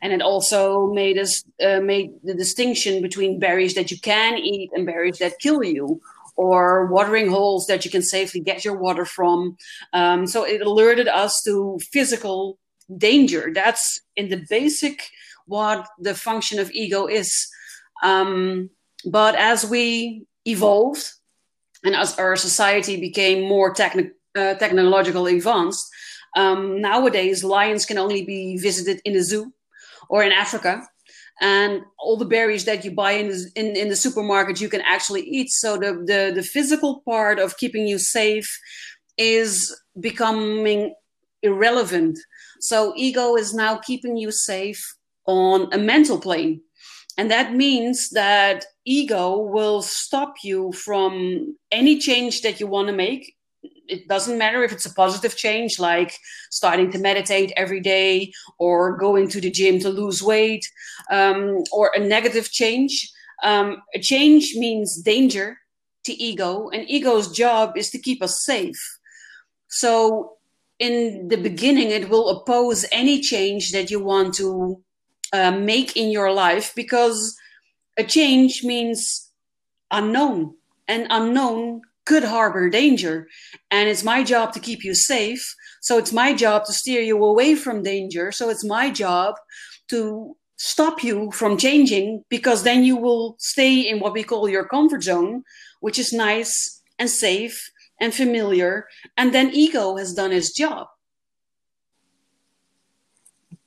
And 0.00 0.12
it 0.12 0.20
also 0.20 0.88
made 0.92 1.16
us 1.18 1.44
uh, 1.64 1.80
made 1.80 2.10
the 2.24 2.34
distinction 2.34 3.02
between 3.02 3.38
berries 3.38 3.74
that 3.74 3.90
you 3.90 3.98
can 4.00 4.36
eat 4.36 4.70
and 4.74 4.84
berries 4.84 5.18
that 5.18 5.38
kill 5.38 5.62
you, 5.62 6.00
or 6.36 6.86
watering 6.86 7.28
holes 7.28 7.66
that 7.66 7.84
you 7.84 7.90
can 7.90 8.02
safely 8.02 8.40
get 8.40 8.64
your 8.64 8.76
water 8.76 9.04
from. 9.04 9.56
Um, 9.92 10.26
so 10.26 10.44
it 10.44 10.62
alerted 10.62 11.08
us 11.08 11.42
to 11.44 11.78
physical 11.92 12.58
danger. 12.96 13.50
That's 13.54 14.00
in 14.16 14.28
the 14.28 14.44
basic 14.48 15.08
what 15.46 15.86
the 15.98 16.14
function 16.14 16.58
of 16.58 16.70
ego 16.70 17.06
is. 17.06 17.48
Um, 18.02 18.70
but 19.04 19.34
as 19.34 19.68
we 19.68 20.26
evolved 20.46 21.04
and 21.84 21.94
as 21.94 22.18
our 22.18 22.36
society 22.36 23.00
became 23.00 23.48
more 23.48 23.74
techni- 23.74 24.12
uh, 24.36 24.54
technological 24.54 25.26
advanced, 25.26 25.88
um, 26.36 26.80
nowadays 26.80 27.44
lions 27.44 27.84
can 27.84 27.98
only 27.98 28.24
be 28.24 28.56
visited 28.56 29.00
in 29.04 29.16
a 29.16 29.22
zoo 29.22 29.52
or 30.08 30.22
in 30.22 30.32
Africa. 30.32 30.82
And 31.42 31.82
all 31.98 32.16
the 32.16 32.24
berries 32.24 32.64
that 32.66 32.84
you 32.84 32.92
buy 32.92 33.12
in 33.12 33.28
the, 33.28 33.50
in, 33.56 33.76
in 33.76 33.88
the 33.88 33.96
supermarket, 33.96 34.60
you 34.60 34.68
can 34.68 34.80
actually 34.82 35.22
eat. 35.22 35.50
So 35.50 35.76
the, 35.76 35.92
the, 36.06 36.32
the 36.32 36.42
physical 36.42 37.02
part 37.04 37.40
of 37.40 37.56
keeping 37.56 37.88
you 37.88 37.98
safe 37.98 38.48
is 39.18 39.76
becoming 39.98 40.94
irrelevant. 41.42 42.16
So 42.60 42.92
ego 42.96 43.34
is 43.34 43.52
now 43.52 43.78
keeping 43.78 44.16
you 44.16 44.30
safe 44.30 44.80
on 45.26 45.68
a 45.72 45.78
mental 45.78 46.20
plane. 46.20 46.60
And 47.18 47.28
that 47.32 47.54
means 47.54 48.10
that 48.10 48.64
ego 48.84 49.36
will 49.36 49.82
stop 49.82 50.34
you 50.44 50.72
from 50.72 51.56
any 51.72 51.98
change 51.98 52.42
that 52.42 52.60
you 52.60 52.68
want 52.68 52.86
to 52.86 52.94
make. 52.94 53.34
It 53.92 54.08
doesn't 54.08 54.38
matter 54.38 54.64
if 54.64 54.72
it's 54.72 54.86
a 54.86 54.94
positive 54.94 55.36
change, 55.36 55.78
like 55.78 56.12
starting 56.50 56.90
to 56.92 56.98
meditate 56.98 57.52
every 57.56 57.80
day 57.80 58.32
or 58.58 58.96
going 58.96 59.28
to 59.28 59.40
the 59.40 59.50
gym 59.50 59.78
to 59.80 59.90
lose 59.90 60.22
weight, 60.22 60.64
um, 61.10 61.62
or 61.72 61.92
a 61.94 62.00
negative 62.00 62.50
change. 62.50 63.12
Um, 63.42 63.82
a 63.94 63.98
change 63.98 64.54
means 64.56 65.02
danger 65.02 65.58
to 66.04 66.12
ego, 66.12 66.68
and 66.70 66.88
ego's 66.88 67.30
job 67.32 67.76
is 67.76 67.90
to 67.90 67.98
keep 67.98 68.22
us 68.22 68.44
safe. 68.44 68.80
So, 69.68 70.36
in 70.78 71.28
the 71.28 71.36
beginning, 71.36 71.90
it 71.90 72.08
will 72.08 72.28
oppose 72.28 72.84
any 72.90 73.20
change 73.20 73.72
that 73.72 73.90
you 73.90 74.00
want 74.02 74.34
to 74.34 74.82
uh, 75.32 75.52
make 75.52 75.96
in 75.96 76.10
your 76.10 76.32
life 76.32 76.72
because 76.74 77.36
a 77.98 78.04
change 78.04 78.64
means 78.64 79.30
unknown 79.90 80.54
and 80.88 81.06
unknown 81.10 81.82
could 82.04 82.24
harbor 82.24 82.68
danger. 82.68 83.28
And 83.70 83.88
it's 83.88 84.04
my 84.04 84.22
job 84.24 84.52
to 84.52 84.60
keep 84.60 84.84
you 84.84 84.94
safe. 84.94 85.54
So 85.80 85.98
it's 85.98 86.12
my 86.12 86.34
job 86.34 86.64
to 86.66 86.72
steer 86.72 87.02
you 87.02 87.22
away 87.24 87.54
from 87.54 87.82
danger. 87.82 88.32
So 88.32 88.48
it's 88.50 88.64
my 88.64 88.90
job 88.90 89.36
to 89.88 90.36
stop 90.56 91.02
you 91.02 91.30
from 91.32 91.56
changing 91.56 92.22
because 92.28 92.62
then 92.62 92.84
you 92.84 92.96
will 92.96 93.36
stay 93.38 93.80
in 93.80 93.98
what 93.98 94.12
we 94.12 94.22
call 94.22 94.48
your 94.48 94.64
comfort 94.64 95.02
zone 95.02 95.42
which 95.82 95.98
is 95.98 96.12
nice 96.12 96.80
and 96.98 97.10
safe 97.10 97.70
and 98.00 98.14
familiar. 98.14 98.86
And 99.16 99.34
then 99.34 99.50
ego 99.52 99.96
has 99.96 100.14
done 100.14 100.32
its 100.32 100.52
job. 100.52 100.86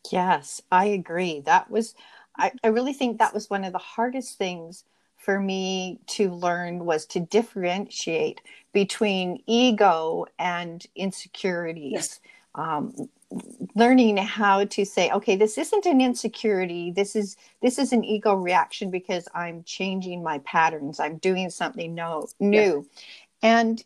Yes, 0.09 0.61
I 0.71 0.85
agree. 0.85 1.41
That 1.41 1.69
was, 1.69 1.93
I, 2.37 2.53
I 2.63 2.67
really 2.67 2.93
think 2.93 3.19
that 3.19 3.33
was 3.33 3.49
one 3.49 3.65
of 3.65 3.73
the 3.73 3.79
hardest 3.79 4.37
things 4.37 4.85
for 5.25 5.39
me 5.39 5.99
to 6.05 6.29
learn 6.29 6.85
was 6.85 7.07
to 7.07 7.19
differentiate 7.19 8.41
between 8.73 9.41
ego 9.47 10.27
and 10.37 10.85
insecurities. 10.95 11.91
Yes. 11.91 12.19
Um, 12.53 13.09
learning 13.73 14.15
how 14.17 14.63
to 14.65 14.85
say 14.85 15.09
okay 15.09 15.35
this 15.35 15.57
isn't 15.57 15.85
an 15.87 15.99
insecurity 15.99 16.91
this 16.91 17.15
is 17.15 17.35
this 17.61 17.79
is 17.79 17.91
an 17.91 18.05
ego 18.05 18.35
reaction 18.35 18.91
because 18.91 19.27
i'm 19.33 19.63
changing 19.63 20.23
my 20.23 20.37
patterns 20.45 20.99
i'm 20.99 21.17
doing 21.17 21.49
something 21.49 21.95
no, 21.95 22.27
new 22.39 22.87
and 23.41 23.83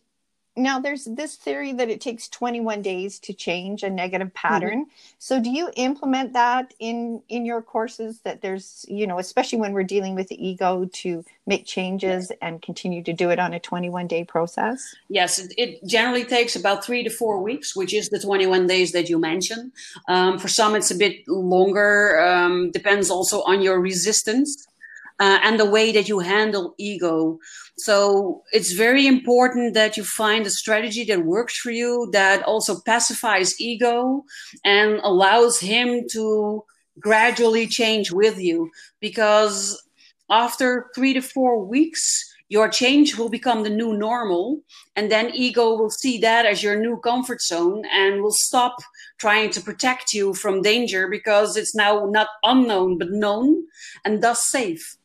now 0.59 0.79
there's 0.79 1.05
this 1.05 1.35
theory 1.35 1.71
that 1.73 1.89
it 1.89 2.01
takes 2.01 2.27
21 2.27 2.81
days 2.81 3.19
to 3.19 3.33
change 3.33 3.83
a 3.83 3.89
negative 3.89 4.27
mm-hmm. 4.27 4.47
pattern 4.47 4.81
mm-hmm. 4.85 5.15
so 5.17 5.41
do 5.41 5.49
you 5.49 5.69
implement 5.75 6.33
that 6.33 6.73
in 6.79 7.21
in 7.29 7.45
your 7.45 7.61
courses 7.61 8.19
that 8.21 8.41
there's 8.41 8.85
you 8.87 9.07
know 9.07 9.19
especially 9.19 9.59
when 9.59 9.73
we're 9.73 9.83
dealing 9.83 10.15
with 10.15 10.27
the 10.27 10.47
ego 10.47 10.87
to 10.91 11.23
make 11.47 11.65
changes 11.65 12.31
and 12.41 12.61
continue 12.61 13.01
to 13.03 13.13
do 13.13 13.29
it 13.29 13.39
on 13.39 13.53
a 13.53 13.59
21 13.59 14.07
day 14.07 14.23
process 14.23 14.95
yes 15.07 15.47
it 15.57 15.83
generally 15.85 16.25
takes 16.25 16.55
about 16.55 16.83
three 16.83 17.03
to 17.03 17.09
four 17.09 17.41
weeks 17.41 17.75
which 17.75 17.93
is 17.93 18.09
the 18.09 18.19
21 18.19 18.67
days 18.67 18.91
that 18.91 19.09
you 19.09 19.17
mentioned 19.17 19.71
um, 20.07 20.37
for 20.37 20.47
some 20.47 20.75
it's 20.75 20.91
a 20.91 20.95
bit 20.95 21.27
longer 21.27 22.19
um, 22.19 22.71
depends 22.71 23.09
also 23.09 23.41
on 23.43 23.61
your 23.61 23.79
resistance 23.79 24.67
uh, 25.19 25.39
and 25.43 25.59
the 25.59 25.65
way 25.65 25.91
that 25.91 26.07
you 26.07 26.19
handle 26.19 26.73
ego. 26.77 27.39
So 27.77 28.43
it's 28.51 28.71
very 28.71 29.05
important 29.05 29.73
that 29.73 29.97
you 29.97 30.03
find 30.03 30.45
a 30.45 30.49
strategy 30.49 31.03
that 31.05 31.25
works 31.25 31.57
for 31.57 31.71
you, 31.71 32.09
that 32.13 32.43
also 32.43 32.79
pacifies 32.85 33.59
ego 33.59 34.23
and 34.63 34.99
allows 35.03 35.59
him 35.59 36.07
to 36.11 36.63
gradually 36.99 37.67
change 37.67 38.11
with 38.11 38.39
you. 38.39 38.69
Because 38.99 39.81
after 40.29 40.87
three 40.95 41.13
to 41.13 41.21
four 41.21 41.63
weeks, 41.63 42.25
your 42.47 42.67
change 42.67 43.15
will 43.15 43.29
become 43.29 43.63
the 43.63 43.69
new 43.69 43.95
normal. 43.95 44.61
And 44.95 45.11
then 45.11 45.31
ego 45.35 45.75
will 45.75 45.91
see 45.91 46.17
that 46.19 46.45
as 46.45 46.63
your 46.63 46.79
new 46.79 46.97
comfort 46.97 47.41
zone 47.41 47.83
and 47.91 48.23
will 48.23 48.31
stop 48.31 48.77
trying 49.19 49.51
to 49.51 49.61
protect 49.61 50.13
you 50.13 50.33
from 50.33 50.61
danger 50.61 51.07
because 51.07 51.57
it's 51.57 51.75
now 51.75 52.05
not 52.05 52.29
unknown, 52.43 52.97
but 52.97 53.11
known 53.11 53.65
and 54.03 54.23
thus 54.23 54.49
safe 54.49 54.97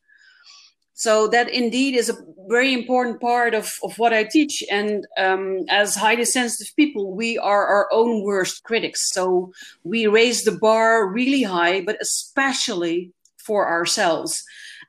so 0.95 1.27
that 1.29 1.49
indeed 1.49 1.97
is 1.97 2.09
a 2.09 2.17
very 2.49 2.73
important 2.73 3.21
part 3.21 3.53
of, 3.53 3.73
of 3.83 3.99
what 3.99 4.13
I 4.13 4.25
teach. 4.25 4.63
And 4.71 5.05
um, 5.19 5.65
as 5.69 5.97
highly 5.97 6.25
sensitive 6.25 6.75
people, 6.77 7.15
we 7.15 7.37
are 7.37 7.67
our 7.67 7.89
own 7.93 8.23
worst 8.23 8.63
critics. 8.63 9.11
So 9.13 9.53
we 9.83 10.07
raise 10.07 10.45
the 10.45 10.53
bar 10.53 11.07
really 11.09 11.43
high, 11.43 11.81
but 11.81 11.97
especially 12.01 13.13
for 13.39 13.69
ourselves. 13.69 14.43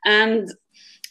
And 0.05 0.47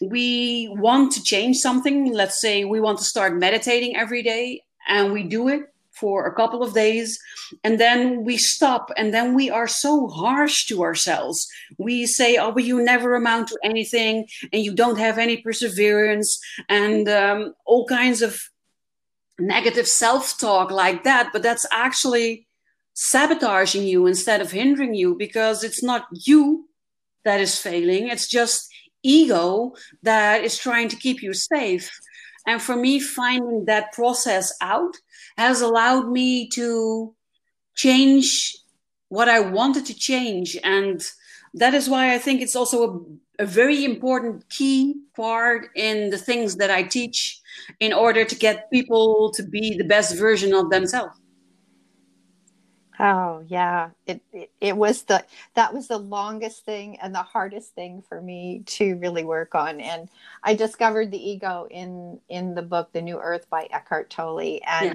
we 0.01 0.69
want 0.73 1.13
to 1.13 1.23
change 1.23 1.57
something. 1.57 2.13
Let's 2.13 2.41
say 2.41 2.65
we 2.65 2.81
want 2.81 2.99
to 2.99 3.05
start 3.05 3.37
meditating 3.37 3.97
every 3.97 4.23
day, 4.23 4.63
and 4.89 5.13
we 5.13 5.25
do 5.25 5.49
it 5.49 5.74
for 5.95 6.27
a 6.27 6.35
couple 6.35 6.63
of 6.63 6.75
days 6.75 7.19
and 7.63 7.79
then 7.79 8.25
we 8.25 8.37
stop 8.37 8.91
and 8.97 9.15
then 9.15 9.35
we 9.35 9.51
are 9.51 9.69
so 9.69 10.09
harsh 10.09 10.67
to 10.67 10.83
ourselves. 10.83 11.49
We 11.79 12.07
say 12.07 12.37
oh 12.37 12.53
but 12.53 12.65
you 12.65 12.83
never 12.83 13.15
amount 13.15 13.49
to 13.49 13.59
anything 13.63 14.27
and 14.53 14.63
you 14.63 14.75
don't 14.75 14.99
have 14.99 15.19
any 15.19 15.39
perseverance 15.39 16.39
and 16.69 17.09
um, 17.09 17.55
all 17.67 17.87
kinds 17.87 18.23
of 18.23 18.41
negative 19.39 19.89
self-talk 19.89 20.71
like 20.71 21.03
that 21.05 21.31
but 21.33 21.43
that's 21.43 21.67
actually 21.73 22.47
sabotaging 22.93 23.83
you 23.83 24.07
instead 24.07 24.41
of 24.41 24.53
hindering 24.53 24.95
you 24.95 25.17
because 25.17 25.65
it's 25.65 25.83
not 25.83 26.07
you 26.13 26.69
that 27.25 27.41
is 27.41 27.59
failing 27.59 28.07
it's 28.07 28.29
just 28.29 28.73
ego 29.05 29.75
that 30.03 30.43
is 30.43 30.59
trying 30.59 30.89
to 30.89 30.97
keep 30.97 31.23
you 31.23 31.33
safe. 31.33 31.97
And 32.47 32.61
for 32.61 32.75
me 32.75 32.99
finding 32.99 33.67
that 33.67 33.93
process 33.93 34.53
out 34.61 34.97
has 35.37 35.61
allowed 35.61 36.11
me 36.11 36.49
to 36.49 37.15
change 37.75 38.57
what 39.09 39.29
I 39.29 39.41
wanted 39.41 39.87
to 39.87 39.95
change. 39.95 40.57
And 40.65 41.01
that 41.55 41.75
is 41.75 41.89
why 41.89 42.15
I 42.15 42.19
think 42.19 42.41
it's 42.41 42.57
also 42.57 43.17
a, 43.39 43.43
a, 43.43 43.47
very 43.47 43.85
important 43.85 44.49
key 44.49 44.95
part 45.15 45.69
in 45.77 46.11
the 46.11 46.19
things 46.19 46.57
that 46.57 46.71
I 46.71 46.83
teach 46.83 47.41
in 47.81 47.93
order 47.93 48.25
to 48.25 48.35
get 48.35 48.71
people 48.71 49.31
to 49.33 49.43
be 49.43 49.77
the 49.77 49.85
best 49.85 50.17
version 50.17 50.53
of 50.55 50.71
themselves. 50.71 51.17
Oh 53.01 53.45
yeah, 53.49 53.91
it, 54.07 54.23
it, 54.33 54.51
it 54.61 54.77
was 54.77 55.03
the 55.03 55.25
that 55.55 55.75
was 55.75 55.89
the 55.89 55.99
longest 55.99 56.65
thing 56.65 56.97
and 57.01 57.13
the 57.13 57.25
hardest 57.25 57.75
thing 57.75 58.05
for 58.09 58.23
me 58.23 58.63
to 58.67 58.95
really 58.99 59.25
work 59.25 59.57
on. 59.57 59.81
And 59.81 60.09
I 60.45 60.55
discovered 60.55 61.11
the 61.11 61.19
ego 61.19 61.67
in 61.73 62.21
in 62.29 62.55
the 62.55 62.63
book 62.63 62.93
The 62.93 63.03
New 63.03 63.19
Earth 63.19 63.51
by 63.51 63.67
Eckhart 63.73 64.11
Tolle, 64.11 64.61
and 64.65 64.91
yeah 64.91 64.93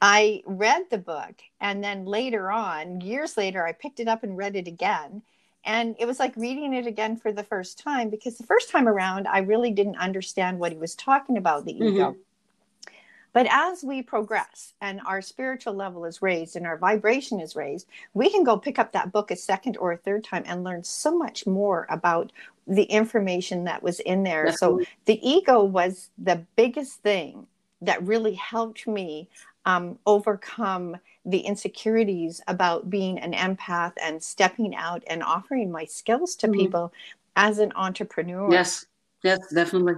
I 0.00 0.42
read 0.46 0.84
the 0.90 0.98
book 0.98 1.34
and 1.60 1.84
then 1.84 2.06
later 2.06 2.50
on, 2.50 3.00
years 3.00 3.36
later, 3.36 3.66
I 3.66 3.72
picked 3.72 4.00
it 4.00 4.08
up 4.08 4.22
and 4.22 4.36
read 4.36 4.56
it 4.56 4.66
again. 4.66 5.22
And 5.64 5.94
it 5.98 6.06
was 6.06 6.18
like 6.18 6.34
reading 6.36 6.72
it 6.72 6.86
again 6.86 7.16
for 7.16 7.32
the 7.32 7.44
first 7.44 7.78
time 7.78 8.08
because 8.08 8.38
the 8.38 8.46
first 8.46 8.70
time 8.70 8.88
around, 8.88 9.28
I 9.28 9.40
really 9.40 9.70
didn't 9.70 9.98
understand 9.98 10.58
what 10.58 10.72
he 10.72 10.78
was 10.78 10.94
talking 10.94 11.36
about 11.36 11.66
the 11.66 11.76
ego. 11.76 12.12
Mm-hmm. 12.12 12.20
But 13.32 13.46
as 13.50 13.84
we 13.84 14.02
progress 14.02 14.72
and 14.80 15.00
our 15.06 15.22
spiritual 15.22 15.74
level 15.74 16.04
is 16.04 16.20
raised 16.22 16.56
and 16.56 16.66
our 16.66 16.76
vibration 16.76 17.40
is 17.40 17.54
raised, 17.54 17.86
we 18.12 18.30
can 18.30 18.42
go 18.42 18.56
pick 18.56 18.78
up 18.78 18.92
that 18.92 19.12
book 19.12 19.30
a 19.30 19.36
second 19.36 19.76
or 19.76 19.92
a 19.92 19.96
third 19.96 20.24
time 20.24 20.42
and 20.46 20.64
learn 20.64 20.82
so 20.82 21.16
much 21.16 21.46
more 21.46 21.86
about 21.90 22.32
the 22.66 22.84
information 22.84 23.64
that 23.64 23.82
was 23.82 24.00
in 24.00 24.24
there. 24.24 24.50
So 24.52 24.80
the 25.04 25.20
ego 25.28 25.62
was 25.62 26.10
the 26.18 26.44
biggest 26.56 27.02
thing 27.02 27.46
that 27.82 28.04
really 28.04 28.34
helped 28.34 28.86
me 28.86 29.28
um, 29.64 29.98
overcome 30.06 30.96
the 31.24 31.38
insecurities 31.38 32.40
about 32.48 32.88
being 32.88 33.18
an 33.18 33.32
empath 33.32 33.92
and 34.02 34.22
stepping 34.22 34.74
out 34.74 35.02
and 35.06 35.22
offering 35.22 35.70
my 35.70 35.84
skills 35.84 36.34
to 36.36 36.46
mm-hmm. 36.46 36.60
people 36.60 36.92
as 37.36 37.58
an 37.58 37.72
entrepreneur. 37.74 38.50
Yes, 38.50 38.86
yes, 39.22 39.38
definitely. 39.52 39.94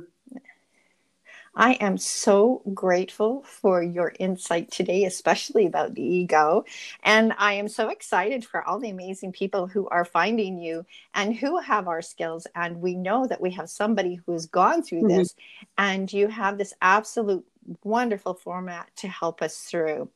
I 1.55 1.75
am 1.75 1.99
so 1.99 2.63
grateful 2.73 3.43
for 3.43 3.83
your 3.83 4.15
insight 4.19 4.71
today, 4.71 5.05
especially 5.05 5.67
about 5.67 5.95
the 5.95 6.03
ego. 6.03 6.65
And 7.03 7.35
I 7.37 7.55
am 7.55 7.69
so 7.69 7.89
excited 7.89 8.45
for 8.45 8.63
all 8.65 8.79
the 8.79 8.91
amazing 8.91 9.33
people 9.33 9.67
who 9.67 9.87
are 9.89 10.05
finding 10.05 10.59
you 10.59 10.87
and 11.15 11.37
who 11.37 11.59
have 11.61 11.89
our 11.89 12.01
skills. 12.01 12.47
And 12.55 12.81
we 12.81 12.95
know 12.95 13.27
that 13.27 13.41
we 13.41 13.51
have 13.51 13.69
somebody 13.69 14.15
who 14.15 14.33
has 14.33 14.47
gone 14.47 14.83
through 14.83 15.03
mm-hmm. 15.03 15.19
this, 15.19 15.35
and 15.77 16.11
you 16.11 16.29
have 16.29 16.57
this 16.57 16.73
absolute 16.81 17.45
wonderful 17.85 18.35
format 18.35 18.89
to 18.97 19.09
help 19.09 19.43
us 19.43 19.59
through. 19.59 20.09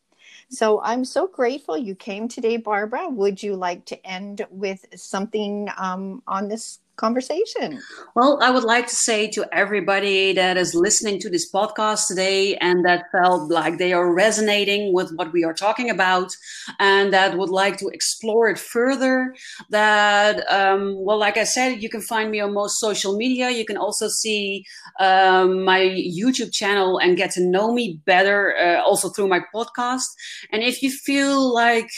So 0.48 0.80
I'm 0.82 1.04
so 1.04 1.26
grateful 1.26 1.76
you 1.76 1.94
came 1.94 2.28
today, 2.28 2.56
Barbara. 2.56 3.08
Would 3.08 3.42
you 3.42 3.56
like 3.56 3.84
to 3.86 4.06
end 4.06 4.46
with 4.50 4.84
something 4.94 5.68
um, 5.76 6.22
on 6.26 6.48
this 6.48 6.80
conversation? 6.96 7.80
Well, 8.14 8.38
I 8.42 8.50
would 8.50 8.64
like 8.64 8.86
to 8.88 8.94
say 8.94 9.28
to 9.30 9.46
everybody 9.52 10.32
that 10.32 10.56
is 10.56 10.74
listening 10.74 11.20
to 11.20 11.30
this 11.30 11.50
podcast 11.50 12.08
today 12.08 12.56
and 12.56 12.84
that 12.84 13.04
felt 13.12 13.50
like 13.50 13.78
they 13.78 13.92
are 13.92 14.12
resonating 14.12 14.92
with 14.92 15.12
what 15.14 15.32
we 15.32 15.44
are 15.44 15.54
talking 15.54 15.90
about 15.90 16.32
and 16.78 17.12
that 17.12 17.36
would 17.36 17.50
like 17.50 17.76
to 17.78 17.88
explore 17.88 18.48
it 18.48 18.58
further, 18.58 19.34
that, 19.70 20.50
um, 20.50 20.94
well, 20.98 21.18
like 21.18 21.36
I 21.36 21.44
said, 21.44 21.82
you 21.82 21.88
can 21.88 22.00
find 22.00 22.30
me 22.30 22.40
on 22.40 22.54
most 22.54 22.80
social 22.80 23.16
media. 23.16 23.50
You 23.50 23.64
can 23.64 23.76
also 23.76 24.08
see 24.08 24.64
um, 24.98 25.64
my 25.64 25.80
YouTube 25.80 26.52
channel 26.52 26.98
and 26.98 27.16
get 27.16 27.30
to 27.32 27.40
know 27.40 27.72
me 27.72 28.00
better 28.04 28.56
uh, 28.56 28.82
also 28.82 29.08
through 29.08 29.28
my 29.28 29.40
podcast. 29.54 30.06
And 30.50 30.62
if 30.62 30.82
you 30.82 30.90
feel 30.90 31.52
like 31.52 31.90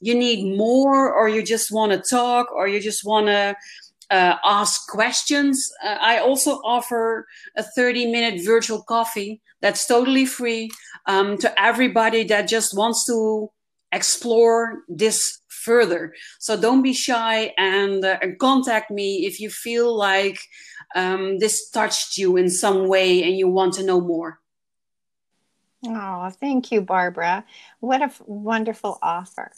you 0.00 0.14
need 0.14 0.56
more 0.56 1.12
or 1.12 1.28
you 1.28 1.42
just 1.42 1.72
want 1.72 1.92
to 1.92 2.02
talk 2.08 2.52
or 2.52 2.68
you 2.68 2.80
just 2.80 3.04
want 3.04 3.26
to 3.26 3.56
uh, 4.10 4.36
ask 4.44 4.88
questions. 4.88 5.70
Uh, 5.82 5.96
I 6.00 6.18
also 6.18 6.60
offer 6.64 7.26
a 7.56 7.62
30 7.62 8.10
minute 8.10 8.44
virtual 8.44 8.82
coffee 8.82 9.40
that's 9.60 9.86
totally 9.86 10.26
free 10.26 10.70
um, 11.06 11.38
to 11.38 11.60
everybody 11.60 12.24
that 12.24 12.48
just 12.48 12.76
wants 12.76 13.06
to 13.06 13.50
explore 13.92 14.82
this 14.88 15.40
further. 15.48 16.12
So 16.38 16.60
don't 16.60 16.82
be 16.82 16.92
shy 16.92 17.54
and, 17.56 18.04
uh, 18.04 18.18
and 18.20 18.38
contact 18.38 18.90
me 18.90 19.24
if 19.26 19.40
you 19.40 19.48
feel 19.48 19.96
like 19.96 20.38
um, 20.94 21.38
this 21.38 21.70
touched 21.70 22.18
you 22.18 22.36
in 22.36 22.50
some 22.50 22.88
way 22.88 23.22
and 23.22 23.36
you 23.36 23.48
want 23.48 23.74
to 23.74 23.82
know 23.84 24.00
more. 24.00 24.40
Oh, 25.86 26.30
thank 26.30 26.72
you, 26.72 26.80
Barbara. 26.80 27.44
What 27.80 28.00
a 28.00 28.06
f- 28.06 28.22
wonderful 28.26 28.98
offer. 29.02 29.52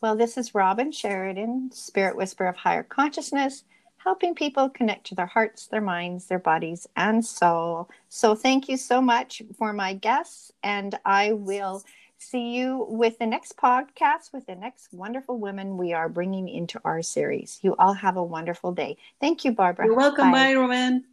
Well, 0.00 0.16
this 0.16 0.36
is 0.38 0.54
Robin 0.54 0.90
Sheridan, 0.90 1.70
Spirit 1.72 2.16
Whisper 2.16 2.46
of 2.46 2.56
Higher 2.56 2.82
Consciousness 2.82 3.64
helping 3.98 4.34
people 4.34 4.68
connect 4.68 5.06
to 5.06 5.14
their 5.14 5.26
hearts, 5.26 5.66
their 5.66 5.80
minds, 5.80 6.26
their 6.26 6.38
bodies, 6.38 6.86
and 6.96 7.24
soul. 7.24 7.88
So, 8.08 8.34
thank 8.34 8.68
you 8.68 8.76
so 8.76 9.00
much 9.00 9.42
for 9.58 9.72
my 9.72 9.94
guests, 9.94 10.52
and 10.62 10.98
I 11.04 11.32
will 11.32 11.82
see 12.18 12.54
you 12.56 12.86
with 12.88 13.18
the 13.18 13.26
next 13.26 13.56
podcast 13.56 14.32
with 14.32 14.46
the 14.46 14.54
next 14.54 14.92
wonderful 14.92 15.38
women 15.38 15.76
we 15.76 15.92
are 15.92 16.08
bringing 16.08 16.48
into 16.48 16.80
our 16.84 17.02
series. 17.02 17.58
You 17.62 17.74
all 17.78 17.92
have 17.92 18.16
a 18.16 18.24
wonderful 18.24 18.72
day. 18.72 18.96
Thank 19.20 19.44
you, 19.44 19.52
Barbara. 19.52 19.86
You're 19.86 19.96
welcome. 19.96 20.30
Bye, 20.30 20.54
Bye 20.54 20.54
Roman. 20.54 21.04